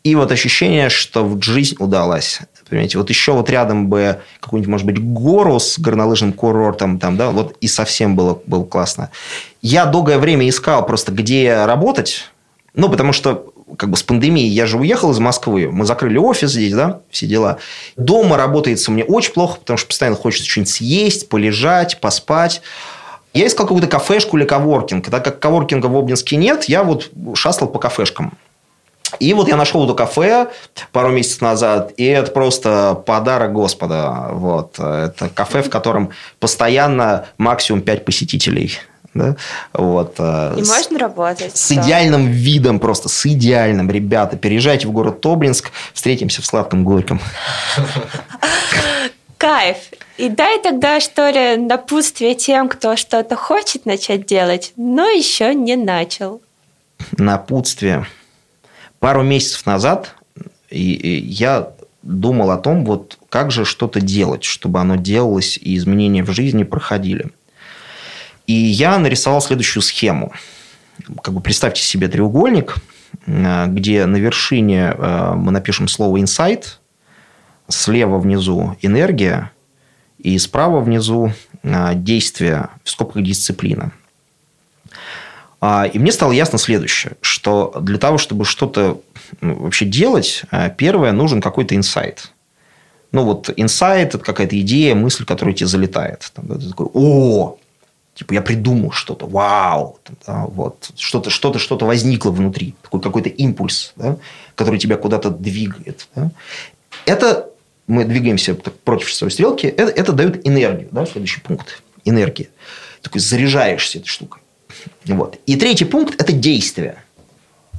и 0.04 0.14
вот 0.14 0.32
ощущение, 0.32 0.90
что 0.90 1.40
жизнь 1.42 1.78
удалась. 1.80 2.42
Понимаете, 2.70 2.98
вот 2.98 3.10
еще 3.10 3.32
вот 3.34 3.50
рядом 3.50 3.88
бы 3.88 4.20
какую-нибудь, 4.40 4.70
может 4.70 4.86
быть, 4.86 5.04
гору 5.04 5.60
с 5.60 5.80
горнолыжным 5.80 6.34
курортом, 6.34 7.00
там, 7.00 7.18
да, 7.18 7.32
вот 7.32 7.56
и 7.62 7.68
совсем 7.68 8.16
было, 8.16 8.40
было 8.46 8.64
классно. 8.64 9.10
Я 9.62 9.86
долгое 9.86 10.20
время 10.20 10.48
искал 10.48 10.86
просто, 10.86 11.12
где 11.12 11.66
работать, 11.66 12.30
ну, 12.76 12.90
потому 12.90 13.12
что 13.12 13.54
как 13.78 13.90
бы 13.90 13.98
с 13.98 14.04
пандемией 14.04 14.50
я 14.50 14.66
же 14.66 14.78
уехал 14.78 15.12
из 15.12 15.20
Москвы, 15.20 15.70
мы 15.72 15.86
закрыли 15.86 16.18
офис 16.18 16.52
здесь, 16.52 16.74
да, 16.74 17.02
все 17.10 17.28
дела. 17.28 17.58
Дома 17.98 18.38
работается 18.38 18.92
мне 18.92 19.04
очень 19.04 19.34
плохо, 19.34 19.60
потому 19.60 19.78
что 19.78 19.88
постоянно 19.88 20.18
хочется 20.18 20.48
что-нибудь 20.48 20.72
съесть, 20.72 21.30
полежать, 21.30 22.00
поспать. 22.00 22.62
Я 23.34 23.48
искал 23.48 23.68
какую-то 23.68 23.88
кафешку 23.88 24.38
или 24.38 24.46
коворкинг. 24.46 25.10
Так 25.10 25.24
как 25.24 25.40
коворкинга 25.40 25.86
в 25.86 25.96
Обнинске 25.96 26.36
нет, 26.36 26.66
я 26.66 26.84
вот 26.84 27.12
шастал 27.36 27.68
по 27.68 27.80
кафешкам. 27.80 28.34
И 29.20 29.34
вот 29.34 29.48
я 29.48 29.56
нашел 29.56 29.84
это 29.86 29.94
кафе 29.94 30.50
пару 30.92 31.10
месяцев 31.10 31.42
назад, 31.42 31.94
и 31.98 32.06
это 32.06 32.32
просто 32.32 33.02
подарок 33.06 33.54
Господа. 33.54 34.30
Вот. 34.32 34.80
Это 34.80 35.30
кафе, 35.30 35.64
в 35.64 35.70
котором 35.70 36.12
постоянно 36.40 37.26
максимум 37.38 37.82
5 37.82 38.06
посетителей. 38.06 38.78
Да? 39.14 39.36
Вот. 39.74 40.16
Э, 40.20 40.56
И 40.58 40.64
с, 40.64 40.70
можно 40.70 41.00
работать. 41.00 41.58
С 41.58 41.70
да. 41.70 41.82
идеальным 41.82 42.28
видом 42.28 42.80
просто, 42.80 43.10
с 43.10 43.26
идеальным. 43.26 43.90
Ребята, 43.90 44.38
переезжайте 44.38 44.88
в 44.88 44.92
город 44.92 45.22
Тобринск, 45.22 45.72
встретимся 45.94 46.42
в 46.42 46.46
сладком 46.46 46.84
горьком. 46.84 47.20
Кайф. 49.38 49.78
И 50.18 50.28
дай 50.28 50.62
тогда, 50.62 51.00
что 51.00 51.30
ли, 51.30 51.56
напутствие 51.56 52.36
тем, 52.36 52.68
кто 52.68 52.98
что-то 52.98 53.36
хочет 53.38 53.86
начать 53.86 54.26
делать, 54.26 54.74
но 54.76 55.08
еще 55.08 55.56
не 55.56 55.78
начал. 55.78 56.42
Напутствие. 57.18 58.06
Пару 59.00 59.24
месяцев 59.24 59.66
назад 59.66 60.16
я 60.70 61.72
думал 62.04 62.52
о 62.52 62.58
том, 62.58 62.86
вот 62.86 63.18
как 63.30 63.52
же 63.52 63.66
что-то 63.66 64.02
делать, 64.02 64.44
чтобы 64.44 64.80
оно 64.80 64.96
делалось 64.96 65.58
и 65.58 65.76
изменения 65.76 66.24
в 66.24 66.32
жизни 66.32 66.64
проходили. 66.64 67.28
И 68.48 68.54
я 68.54 68.98
нарисовал 68.98 69.42
следующую 69.42 69.84
схему. 69.84 70.34
Как 71.22 71.34
бы 71.34 71.42
представьте 71.42 71.82
себе 71.82 72.08
треугольник, 72.08 72.76
э, 73.26 73.66
где 73.68 74.06
на 74.06 74.18
вершине 74.18 74.96
э, 74.98 75.34
мы 75.36 75.52
напишем 75.52 75.88
слово 75.88 76.20
«инсайт», 76.20 76.80
слева 77.68 78.18
внизу 78.18 78.76
энергия, 78.82 79.52
и 80.18 80.38
справа 80.40 80.82
внизу 80.82 81.32
э, 81.62 81.94
действие, 81.94 82.70
в 82.84 82.90
скобках 82.90 83.24
дисциплина. 83.24 83.92
А, 85.62 85.86
и 85.86 86.00
мне 86.00 86.12
стало 86.12 86.32
ясно 86.32 86.58
следующее, 86.58 87.14
что 87.22 87.76
для 87.82 87.98
того, 87.98 88.18
чтобы 88.18 88.46
что-то 88.46 89.02
ну, 89.42 89.56
вообще 89.56 89.86
делать, 89.86 90.44
первое, 90.78 91.12
нужен 91.12 91.42
какой-то 91.42 91.76
инсайт. 91.76 92.32
Ну, 93.12 93.24
вот 93.24 93.50
инсайт– 93.56 94.10
это 94.16 94.24
какая-то 94.24 94.60
идея, 94.62 94.96
мысль, 94.96 95.26
которая 95.26 95.56
тебе 95.56 95.68
залетает. 95.68 96.32
Там, 96.36 96.48
ты 96.48 96.70
такой, 96.70 96.88
о, 96.94 97.58
Типа 98.20 98.34
я 98.34 98.42
придумал 98.42 98.92
что-то, 98.92 99.28
вау, 99.28 99.98
да, 100.28 100.46
вот, 100.46 100.92
что-то, 100.98 101.30
что-то, 101.30 101.58
что-то 101.58 101.86
возникло 101.86 102.32
внутри, 102.32 102.76
такой 102.82 103.00
какой-то 103.00 103.30
импульс, 103.30 103.94
да, 103.96 104.18
который 104.56 104.78
тебя 104.78 104.98
куда-то 104.98 105.30
двигает. 105.30 106.10
Да. 106.16 106.30
Это 107.06 107.50
мы 107.88 108.04
двигаемся 108.04 108.56
против 108.56 109.08
часовой 109.08 109.32
стрелки, 109.32 109.68
это, 109.68 109.90
это 109.92 110.12
дает 110.12 110.46
энергию, 110.46 110.90
да, 110.92 111.06
следующий 111.06 111.40
пункт, 111.40 111.82
энергия. 112.04 112.50
Такой 113.02 113.22
заряжаешься 113.22 114.00
этой 114.00 114.08
штукой. 114.08 114.39
Вот. 115.06 115.40
И 115.46 115.56
третий 115.56 115.86
пункт– 115.86 116.16
это 116.22 116.32
действие. 116.32 117.04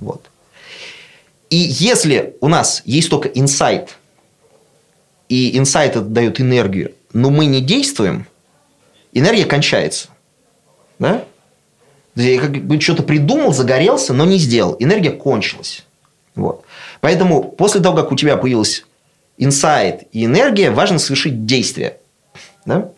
Вот. 0.01 0.31
И 1.51 1.57
если 1.57 2.37
у 2.41 2.49
нас 2.49 2.83
есть 2.85 3.11
только 3.11 3.29
инсайт, 3.29 3.97
и 5.29 5.57
инсайт 5.59 5.93
это 5.93 6.03
дает 6.03 6.41
энергию, 6.41 6.93
но 7.13 7.31
мы 7.31 7.47
не 7.47 7.61
действуем, 7.61 8.27
энергия 9.13 9.45
кончается. 9.45 10.09
Да? 10.99 11.25
Я 12.15 12.41
как 12.41 12.53
бы 12.53 12.81
что-то 12.81 13.03
придумал, 13.03 13.53
загорелся, 13.53 14.13
но 14.13 14.25
не 14.25 14.39
сделал. 14.39 14.77
Энергия 14.79 15.11
кончилась. 15.11 15.85
Вот. 16.35 16.65
Поэтому 17.01 17.43
после 17.43 17.81
того, 17.81 17.97
как 17.97 18.13
у 18.13 18.17
тебя 18.17 18.37
появился 18.37 18.83
инсайт 19.39 20.05
и 20.13 20.25
энергия, 20.25 20.71
важно 20.71 20.99
совершить 20.99 21.47
действие. 21.47 21.97
Да? 22.65 22.91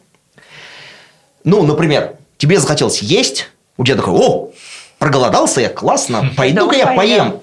Ну, 1.44 1.62
например, 1.62 2.16
тебе 2.36 2.58
захотелось 2.58 3.00
есть, 3.00 3.48
у 3.82 3.84
тебя 3.84 3.96
такой, 3.96 4.14
о, 4.14 4.50
проголодался 4.98 5.60
я, 5.60 5.68
классно, 5.68 6.30
пойду-ка 6.36 6.76
я 6.76 6.94
поем. 6.94 7.40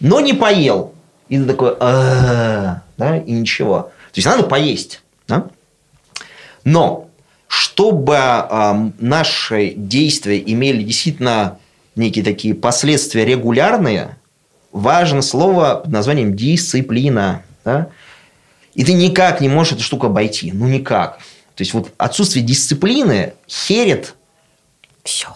Но 0.00 0.20
не 0.20 0.32
поел. 0.32 0.94
И 1.28 1.38
ты 1.38 1.44
такой, 1.44 1.76
да, 1.78 2.82
и 2.98 3.32
ничего. 3.32 3.90
То 4.12 4.18
есть, 4.18 4.26
надо 4.26 4.42
поесть. 4.42 5.02
Да? 5.28 5.46
Но 6.64 7.08
чтобы 7.46 8.16
э, 8.16 8.90
наши 8.98 9.74
действия 9.76 10.42
имели 10.44 10.82
действительно 10.82 11.58
некие 11.94 12.24
такие 12.24 12.54
последствия 12.54 13.24
регулярные, 13.24 14.16
важно 14.72 15.20
слово 15.20 15.82
под 15.84 15.92
названием 15.92 16.34
дисциплина. 16.34 17.42
Да? 17.64 17.88
И 18.74 18.84
ты 18.84 18.94
никак 18.94 19.40
не 19.42 19.48
можешь 19.48 19.74
эту 19.74 19.82
штуку 19.82 20.06
обойти. 20.06 20.50
Ну, 20.52 20.66
никак. 20.66 21.18
То 21.54 21.62
есть, 21.62 21.74
вот 21.74 21.92
отсутствие 21.98 22.44
дисциплины 22.44 23.34
херит 23.46 24.14
все. 25.04 25.28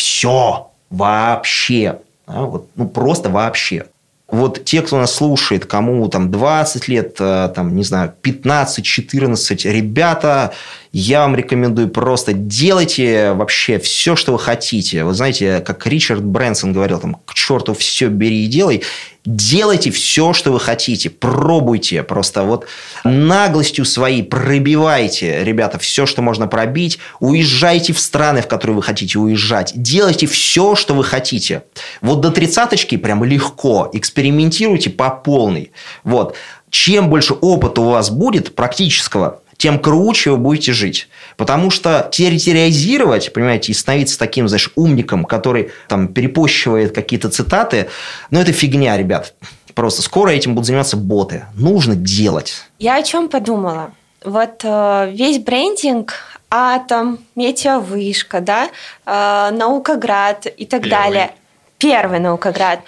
Все. 0.00 0.70
Вообще. 0.88 1.98
Да? 2.26 2.40
Вот, 2.40 2.68
ну, 2.74 2.88
просто 2.88 3.28
вообще 3.28 3.84
вот 4.30 4.64
те, 4.64 4.82
кто 4.82 4.98
нас 4.98 5.14
слушает, 5.14 5.66
кому 5.66 6.08
там 6.08 6.30
20 6.30 6.88
лет, 6.88 7.16
э, 7.18 7.50
там, 7.54 7.74
не 7.74 7.82
знаю, 7.82 8.12
15-14, 8.22 9.64
ребята, 9.64 10.52
я 10.92 11.20
вам 11.20 11.36
рекомендую 11.36 11.88
просто 11.88 12.32
делайте 12.32 13.32
вообще 13.32 13.78
все, 13.78 14.16
что 14.16 14.32
вы 14.32 14.40
хотите. 14.40 15.04
Вы 15.04 15.14
знаете, 15.14 15.60
как 15.60 15.86
Ричард 15.86 16.24
Брэнсон 16.24 16.72
говорил, 16.72 16.98
там, 16.98 17.16
к 17.24 17.34
черту 17.34 17.74
все 17.74 18.08
бери 18.08 18.44
и 18.44 18.48
делай. 18.48 18.82
Делайте 19.24 19.92
все, 19.92 20.32
что 20.32 20.50
вы 20.50 20.58
хотите. 20.58 21.08
Пробуйте. 21.08 22.02
Просто 22.02 22.42
вот 22.42 22.66
наглостью 23.04 23.84
своей 23.84 24.24
пробивайте, 24.24 25.44
ребята, 25.44 25.78
все, 25.78 26.06
что 26.06 26.22
можно 26.22 26.48
пробить. 26.48 26.98
Уезжайте 27.20 27.92
в 27.92 28.00
страны, 28.00 28.42
в 28.42 28.48
которые 28.48 28.74
вы 28.76 28.82
хотите 28.82 29.18
уезжать. 29.20 29.72
Делайте 29.76 30.26
все, 30.26 30.74
что 30.74 30.94
вы 30.94 31.04
хотите. 31.04 31.62
Вот 32.00 32.20
до 32.20 32.32
тридцаточки 32.32 32.96
прям 32.96 33.22
легко. 33.22 33.90
Экспериментируйте 33.92 34.90
по 34.90 35.10
полной. 35.10 35.70
Вот. 36.02 36.34
Чем 36.70 37.10
больше 37.10 37.34
опыта 37.34 37.80
у 37.80 37.90
вас 37.90 38.10
будет 38.10 38.54
практического, 38.56 39.42
тем 39.60 39.78
круче 39.78 40.30
вы 40.30 40.38
будете 40.38 40.72
жить. 40.72 41.08
Потому 41.36 41.70
что 41.70 42.08
территориализировать, 42.10 43.30
понимаете, 43.34 43.72
и 43.72 43.74
становиться 43.74 44.18
таким, 44.18 44.48
знаешь, 44.48 44.72
умником, 44.74 45.26
который 45.26 45.70
там 45.86 46.08
перепощивает 46.08 46.94
какие-то 46.94 47.28
цитаты, 47.28 47.88
ну, 48.30 48.40
это 48.40 48.52
фигня, 48.52 48.96
ребят. 48.96 49.34
Просто 49.74 50.00
скоро 50.00 50.30
этим 50.30 50.54
будут 50.54 50.66
заниматься 50.66 50.96
боты. 50.96 51.44
Нужно 51.54 51.94
делать. 51.94 52.54
Я 52.78 52.96
о 52.96 53.02
чем 53.02 53.28
подумала? 53.28 53.92
Вот 54.24 54.62
э, 54.64 55.10
весь 55.12 55.38
брендинг, 55.38 56.14
атом, 56.50 57.18
метеовышка, 57.36 58.40
да, 58.40 58.70
э, 59.04 59.50
наукоград 59.52 60.46
и 60.46 60.64
так 60.64 60.84
Первый. 60.84 60.90
далее. 60.90 61.30
Первый 61.76 62.18
наукоград. 62.18 62.80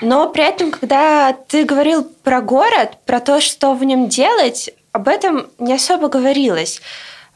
Но 0.00 0.30
при 0.30 0.48
этом, 0.48 0.70
когда 0.70 1.34
ты 1.34 1.64
говорил 1.64 2.04
про 2.24 2.40
город, 2.40 2.96
про 3.04 3.20
то, 3.20 3.42
что 3.42 3.74
в 3.74 3.84
нем 3.84 4.08
делать, 4.08 4.70
об 4.92 5.08
этом 5.08 5.48
не 5.58 5.74
особо 5.74 6.08
говорилось. 6.08 6.80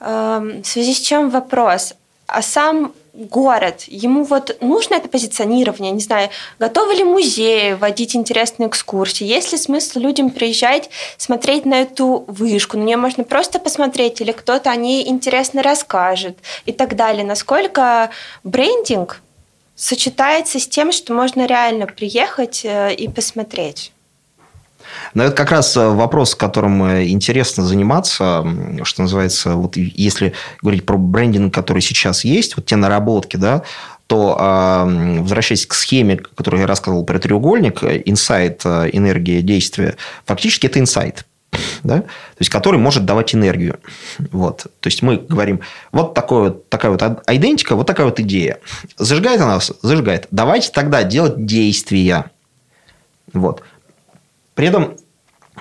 Эм, 0.00 0.62
в 0.62 0.66
связи 0.66 0.94
с 0.94 1.00
чем 1.00 1.30
вопрос? 1.30 1.94
А 2.26 2.42
сам 2.42 2.92
город, 3.16 3.84
ему 3.86 4.24
вот 4.24 4.56
нужно 4.60 4.96
это 4.96 5.08
позиционирование, 5.08 5.90
не 5.90 6.00
знаю, 6.00 6.28
готовы 6.58 6.94
ли 6.94 7.04
музеи 7.04 7.72
вводить 7.72 8.14
интересные 8.14 8.68
экскурсии, 8.68 9.24
есть 9.24 9.52
ли 9.52 9.58
смысл 9.58 10.00
людям 10.00 10.30
приезжать, 10.30 10.90
смотреть 11.16 11.64
на 11.64 11.80
эту 11.80 12.24
вышку, 12.26 12.76
на 12.76 12.82
нее 12.82 12.98
можно 12.98 13.24
просто 13.24 13.58
посмотреть, 13.58 14.20
или 14.20 14.32
кто-то 14.32 14.70
о 14.70 14.76
ней 14.76 15.08
интересно 15.08 15.62
расскажет 15.62 16.36
и 16.66 16.72
так 16.72 16.94
далее. 16.94 17.24
Насколько 17.24 18.10
брендинг 18.44 19.22
сочетается 19.74 20.58
с 20.58 20.66
тем, 20.66 20.92
что 20.92 21.14
можно 21.14 21.46
реально 21.46 21.86
приехать 21.86 22.64
э, 22.64 22.94
и 22.94 23.08
посмотреть? 23.08 23.92
Но 25.14 25.24
это 25.24 25.34
как 25.34 25.50
раз 25.50 25.76
э, 25.76 25.88
вопрос, 25.88 26.34
которым 26.34 26.82
э, 26.84 27.08
интересно 27.08 27.64
заниматься, 27.64 28.46
что 28.82 29.02
называется, 29.02 29.54
вот 29.54 29.76
если 29.76 30.32
говорить 30.62 30.84
про 30.84 30.96
брендинг, 30.96 31.52
который 31.54 31.82
сейчас 31.82 32.24
есть, 32.24 32.56
вот 32.56 32.66
те 32.66 32.76
наработки, 32.76 33.36
да, 33.36 33.62
то, 34.06 34.86
возвращаясь 34.86 35.66
к 35.66 35.74
схеме, 35.74 36.16
которую 36.16 36.60
я 36.60 36.68
рассказывал 36.68 37.04
про 37.04 37.18
треугольник, 37.18 37.82
инсайт, 37.82 38.64
энергия, 38.64 39.42
действие, 39.42 39.96
фактически 40.24 40.66
это 40.66 40.78
инсайт. 40.78 41.26
да? 41.82 42.00
то 42.00 42.06
есть 42.38 42.50
который 42.50 42.78
может 42.78 43.04
давать 43.04 43.34
энергию. 43.34 43.78
Вот. 44.30 44.66
То 44.80 44.86
есть 44.86 45.02
мы 45.02 45.16
говорим, 45.16 45.60
вот, 45.92 46.14
такой 46.14 46.50
вот 46.50 46.68
такая 46.68 46.92
вот 46.92 47.02
идентика, 47.28 47.76
вот 47.76 47.86
такая 47.86 48.06
вот 48.06 48.20
идея. 48.20 48.58
Зажигает 48.96 49.40
она 49.40 49.54
вас? 49.54 49.72
Зажигает. 49.82 50.28
Давайте 50.30 50.70
тогда 50.70 51.02
делать 51.02 51.44
действия. 51.46 52.30
Вот. 53.32 53.62
При 54.56 54.66
этом 54.66 54.96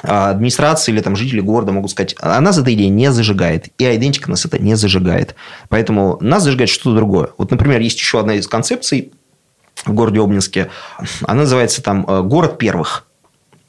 а, 0.01 0.31
администрация 0.31 0.93
или 0.93 1.01
там 1.01 1.15
жители 1.15 1.41
города 1.41 1.71
могут 1.71 1.91
сказать, 1.91 2.15
а 2.19 2.39
нас 2.41 2.57
эта 2.57 2.73
идея 2.73 2.89
не 2.89 3.11
зажигает, 3.11 3.67
и 3.77 3.83
идентика 3.83 4.29
нас 4.29 4.45
это 4.45 4.57
не 4.57 4.75
зажигает. 4.75 5.35
Поэтому 5.69 6.17
нас 6.21 6.43
зажигает 6.43 6.69
что-то 6.69 6.95
другое. 6.95 7.29
Вот, 7.37 7.51
например, 7.51 7.81
есть 7.81 7.99
еще 7.99 8.19
одна 8.19 8.35
из 8.35 8.47
концепций 8.47 9.13
в 9.85 9.93
городе 9.93 10.21
Обнинске. 10.21 10.69
Она 11.23 11.41
называется 11.41 11.83
там 11.83 12.05
э, 12.07 12.21
«Город 12.21 12.57
первых». 12.57 13.05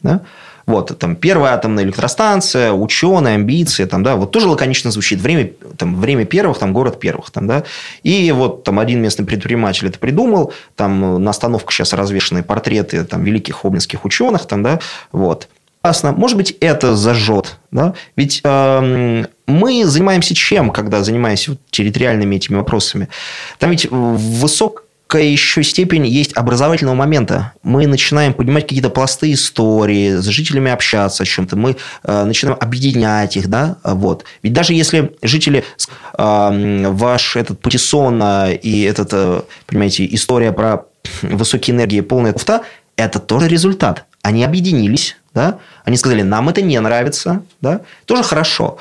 Да? 0.00 0.22
Вот, 0.66 0.98
там, 0.98 1.14
первая 1.14 1.54
атомная 1.54 1.84
электростанция, 1.84 2.72
ученые, 2.72 3.36
амбиции, 3.36 3.84
там, 3.84 4.02
да, 4.02 4.16
вот 4.16 4.32
тоже 4.32 4.48
лаконично 4.48 4.90
звучит. 4.90 5.20
Время, 5.20 5.52
там, 5.78 6.00
время 6.00 6.24
первых, 6.24 6.58
там, 6.58 6.72
город 6.72 6.98
первых, 6.98 7.30
там, 7.30 7.46
да. 7.46 7.62
И 8.02 8.32
вот 8.32 8.64
там 8.64 8.80
один 8.80 9.00
местный 9.00 9.24
предприниматель 9.24 9.86
это 9.86 10.00
придумал, 10.00 10.52
там 10.74 11.22
на 11.22 11.30
остановках 11.30 11.72
сейчас 11.72 11.92
развешаны 11.92 12.42
портреты 12.42 13.04
там, 13.04 13.22
великих 13.22 13.64
обнинских 13.64 14.04
ученых, 14.04 14.46
там, 14.46 14.64
да, 14.64 14.80
вот. 15.12 15.48
Ясно. 15.84 16.10
Может 16.10 16.36
быть, 16.36 16.56
это 16.58 16.96
зажжет. 16.96 17.58
Да? 17.70 17.94
Ведь 18.16 18.40
э, 18.42 19.24
мы 19.46 19.84
занимаемся 19.84 20.34
чем, 20.34 20.70
когда 20.70 21.04
занимаемся 21.04 21.58
территориальными 21.70 22.34
этими 22.34 22.56
вопросами? 22.56 23.08
Там 23.60 23.70
ведь 23.70 23.86
высок, 23.88 24.85
какая 25.06 25.24
еще 25.24 25.62
степень 25.62 26.06
есть 26.06 26.36
образовательного 26.36 26.94
момента. 26.94 27.52
Мы 27.62 27.86
начинаем 27.86 28.34
поднимать 28.34 28.64
какие-то 28.64 28.90
пласты 28.90 29.32
истории, 29.32 30.16
с 30.16 30.24
жителями 30.24 30.70
общаться 30.70 31.22
о 31.22 31.26
чем-то, 31.26 31.56
мы 31.56 31.76
э, 32.02 32.24
начинаем 32.24 32.58
объединять 32.60 33.36
их, 33.36 33.48
да, 33.48 33.76
вот. 33.84 34.24
Ведь 34.42 34.52
даже 34.52 34.74
если 34.74 35.16
жители, 35.22 35.64
э, 36.18 36.88
ваш 36.90 37.36
этот 37.36 37.60
патиссон 37.60 38.22
и 38.50 38.82
этот, 38.82 39.10
э, 39.12 39.42
понимаете, 39.66 40.06
история 40.12 40.52
про 40.52 40.86
высокие 41.22 41.76
энергии, 41.76 42.00
полная 42.00 42.32
туфта, 42.32 42.62
это 42.96 43.20
тоже 43.20 43.46
результат. 43.46 44.06
Они 44.22 44.42
объединились, 44.42 45.16
да, 45.34 45.60
они 45.84 45.96
сказали, 45.96 46.22
нам 46.22 46.48
это 46.48 46.62
не 46.62 46.80
нравится, 46.80 47.42
да, 47.60 47.82
тоже 48.06 48.24
хорошо. 48.24 48.78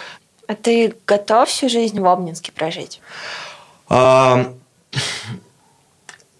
А 0.48 0.56
ты 0.56 0.96
готов 1.06 1.50
всю 1.50 1.70
жизнь 1.70 2.00
в 2.00 2.06
Обнинске 2.06 2.52
прожить? 2.52 3.00
А, 3.90 4.54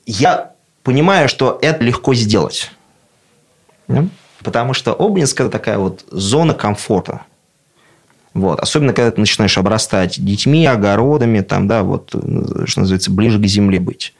я 0.06 0.54
понимаю, 0.84 1.30
что 1.30 1.58
это 1.62 1.84
легко 1.84 2.14
сделать. 2.14 2.72
Да? 3.88 4.06
Потому 4.44 4.74
что 4.74 4.94
Обнинск– 4.94 5.40
это 5.42 5.50
такая 5.50 5.78
вот 5.78 6.06
зона 6.12 6.54
комфорта. 6.54 7.22
Вот. 8.34 8.60
Особенно, 8.60 8.94
когда 8.94 9.12
ты 9.12 9.20
начинаешь 9.20 9.58
обрастать 9.58 10.24
детьми, 10.24 10.66
огородами, 10.66 11.40
там, 11.42 11.68
да, 11.68 11.84
вот, 11.84 12.10
что 12.10 12.82
называется, 12.82 13.10
ближе 13.12 13.40
к 13.40 13.46
земле 13.46 13.80
быть. 13.80 14.14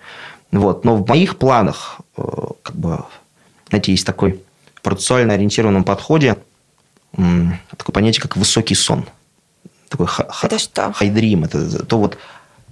Вот. 0.52 0.86
Но 0.86 0.96
в 0.96 1.08
моих 1.08 1.38
планах, 1.38 1.98
э, 2.18 2.24
как 2.62 2.76
бы, 2.76 3.04
знаете, 3.70 3.92
есть 3.92 4.06
такой 4.06 4.42
процессуально 4.82 5.34
ориентированном 5.34 5.84
подходе 5.84 6.38
такое 7.78 7.94
понятие, 7.94 8.22
как 8.22 8.36
высокий 8.36 8.76
сон. 8.76 9.06
Такой 9.90 10.08
это 10.44 10.60
что? 10.60 10.92
Хайдрим. 10.94 11.46
Это 11.46 11.86
то 11.86 11.98
вот 11.98 12.18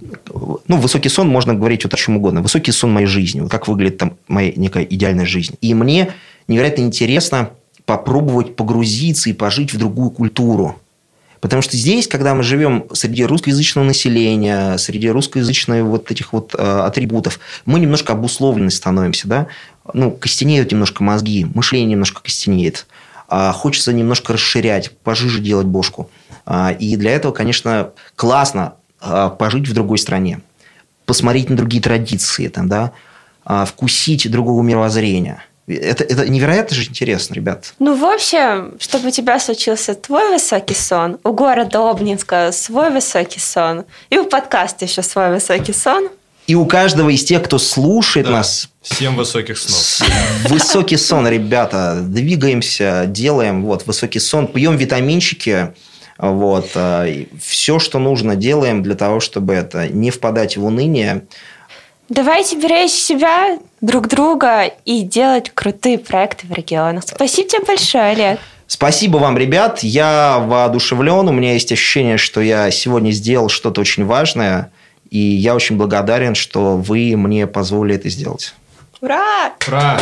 ну, 0.00 0.76
высокий 0.78 1.08
сон 1.08 1.28
можно 1.28 1.54
говорить 1.54 1.84
вот 1.84 1.94
о 1.94 1.96
чем 1.96 2.16
угодно. 2.16 2.42
Высокий 2.42 2.72
сон 2.72 2.92
моей 2.92 3.06
жизни. 3.06 3.40
Вот 3.40 3.50
как 3.50 3.68
выглядит 3.68 3.98
там 3.98 4.16
моя 4.28 4.52
некая 4.56 4.84
идеальная 4.84 5.26
жизнь. 5.26 5.56
И 5.60 5.74
мне 5.74 6.12
невероятно 6.48 6.82
интересно 6.82 7.50
попробовать 7.86 8.56
погрузиться 8.56 9.30
и 9.30 9.32
пожить 9.32 9.72
в 9.72 9.78
другую 9.78 10.10
культуру. 10.10 10.80
Потому 11.40 11.60
что 11.60 11.76
здесь, 11.76 12.08
когда 12.08 12.34
мы 12.34 12.42
живем 12.42 12.86
среди 12.94 13.24
русскоязычного 13.24 13.84
населения, 13.84 14.78
среди 14.78 15.10
русскоязычных 15.10 15.84
вот 15.84 16.10
этих 16.10 16.32
вот 16.32 16.54
э, 16.56 16.58
атрибутов, 16.58 17.38
мы 17.66 17.80
немножко 17.80 18.14
обусловлены 18.14 18.70
становимся, 18.70 19.28
да? 19.28 19.46
Ну, 19.92 20.10
костенеют 20.10 20.72
немножко 20.72 21.02
мозги, 21.02 21.46
мышление 21.54 21.90
немножко 21.90 22.22
костенеет. 22.22 22.86
А 23.28 23.52
хочется 23.52 23.92
немножко 23.92 24.32
расширять, 24.32 24.96
пожиже 24.98 25.40
делать 25.40 25.66
бошку. 25.66 26.08
А, 26.46 26.74
и 26.78 26.96
для 26.96 27.10
этого, 27.10 27.32
конечно, 27.32 27.90
классно 28.16 28.74
пожить 29.30 29.68
в 29.68 29.72
другой 29.74 29.98
стране, 29.98 30.40
посмотреть 31.06 31.50
на 31.50 31.56
другие 31.56 31.82
традиции, 31.82 32.48
там, 32.48 32.68
да, 32.68 32.92
а, 33.44 33.64
вкусить 33.64 34.30
другого 34.30 34.62
мировоззрения. 34.62 35.44
Это, 35.66 36.04
это 36.04 36.28
невероятно 36.28 36.76
же 36.76 36.84
интересно, 36.84 37.34
ребят. 37.34 37.74
Ну, 37.78 37.96
в 37.96 38.04
общем, 38.04 38.74
чтобы 38.78 39.08
у 39.08 39.10
тебя 39.10 39.40
случился 39.40 39.94
твой 39.94 40.28
высокий 40.30 40.74
сон, 40.74 41.18
у 41.24 41.32
города 41.32 41.90
Обнинска 41.90 42.50
свой 42.52 42.90
высокий 42.90 43.40
сон, 43.40 43.84
и 44.10 44.18
у 44.18 44.26
подкаста 44.26 44.84
еще 44.84 45.02
свой 45.02 45.32
высокий 45.32 45.72
сон. 45.72 46.10
И 46.46 46.54
у 46.54 46.66
каждого 46.66 47.08
из 47.08 47.24
тех, 47.24 47.42
кто 47.42 47.56
слушает 47.56 48.26
да, 48.26 48.32
нас... 48.34 48.68
Семь 48.82 49.16
высоких 49.16 49.56
снов. 49.56 50.10
Высокий 50.50 50.98
сон, 50.98 51.26
ребята. 51.26 52.00
Двигаемся, 52.02 53.04
делаем 53.06 53.64
вот 53.64 53.86
высокий 53.86 54.18
сон, 54.18 54.46
пьем 54.46 54.76
витаминчики, 54.76 55.72
вот. 56.18 56.70
Э, 56.74 57.26
Все, 57.40 57.78
что 57.78 57.98
нужно, 57.98 58.36
делаем 58.36 58.82
для 58.82 58.94
того, 58.94 59.20
чтобы 59.20 59.54
это 59.54 59.88
не 59.88 60.10
впадать 60.10 60.56
в 60.56 60.64
уныние. 60.64 61.24
Давайте 62.08 62.56
беречь 62.56 62.90
себя, 62.90 63.58
друг 63.80 64.08
друга 64.08 64.64
и 64.84 65.02
делать 65.02 65.50
крутые 65.54 65.98
проекты 65.98 66.46
в 66.46 66.52
регионах. 66.52 67.04
Спасибо 67.06 67.48
тебе 67.48 67.64
большое, 67.64 68.04
Олег. 68.04 68.40
Спасибо 68.66 69.18
вам, 69.18 69.36
ребят. 69.38 69.82
Я 69.82 70.38
воодушевлен. 70.38 71.28
У 71.28 71.32
меня 71.32 71.52
есть 71.54 71.72
ощущение, 71.72 72.16
что 72.16 72.40
я 72.40 72.70
сегодня 72.70 73.10
сделал 73.10 73.48
что-то 73.48 73.80
очень 73.80 74.04
важное. 74.04 74.70
И 75.10 75.18
я 75.18 75.54
очень 75.54 75.76
благодарен, 75.76 76.34
что 76.34 76.76
вы 76.76 77.16
мне 77.16 77.46
позволили 77.46 77.96
это 77.96 78.08
сделать. 78.08 78.54
Ура! 79.00 79.52
Ура! 79.68 80.00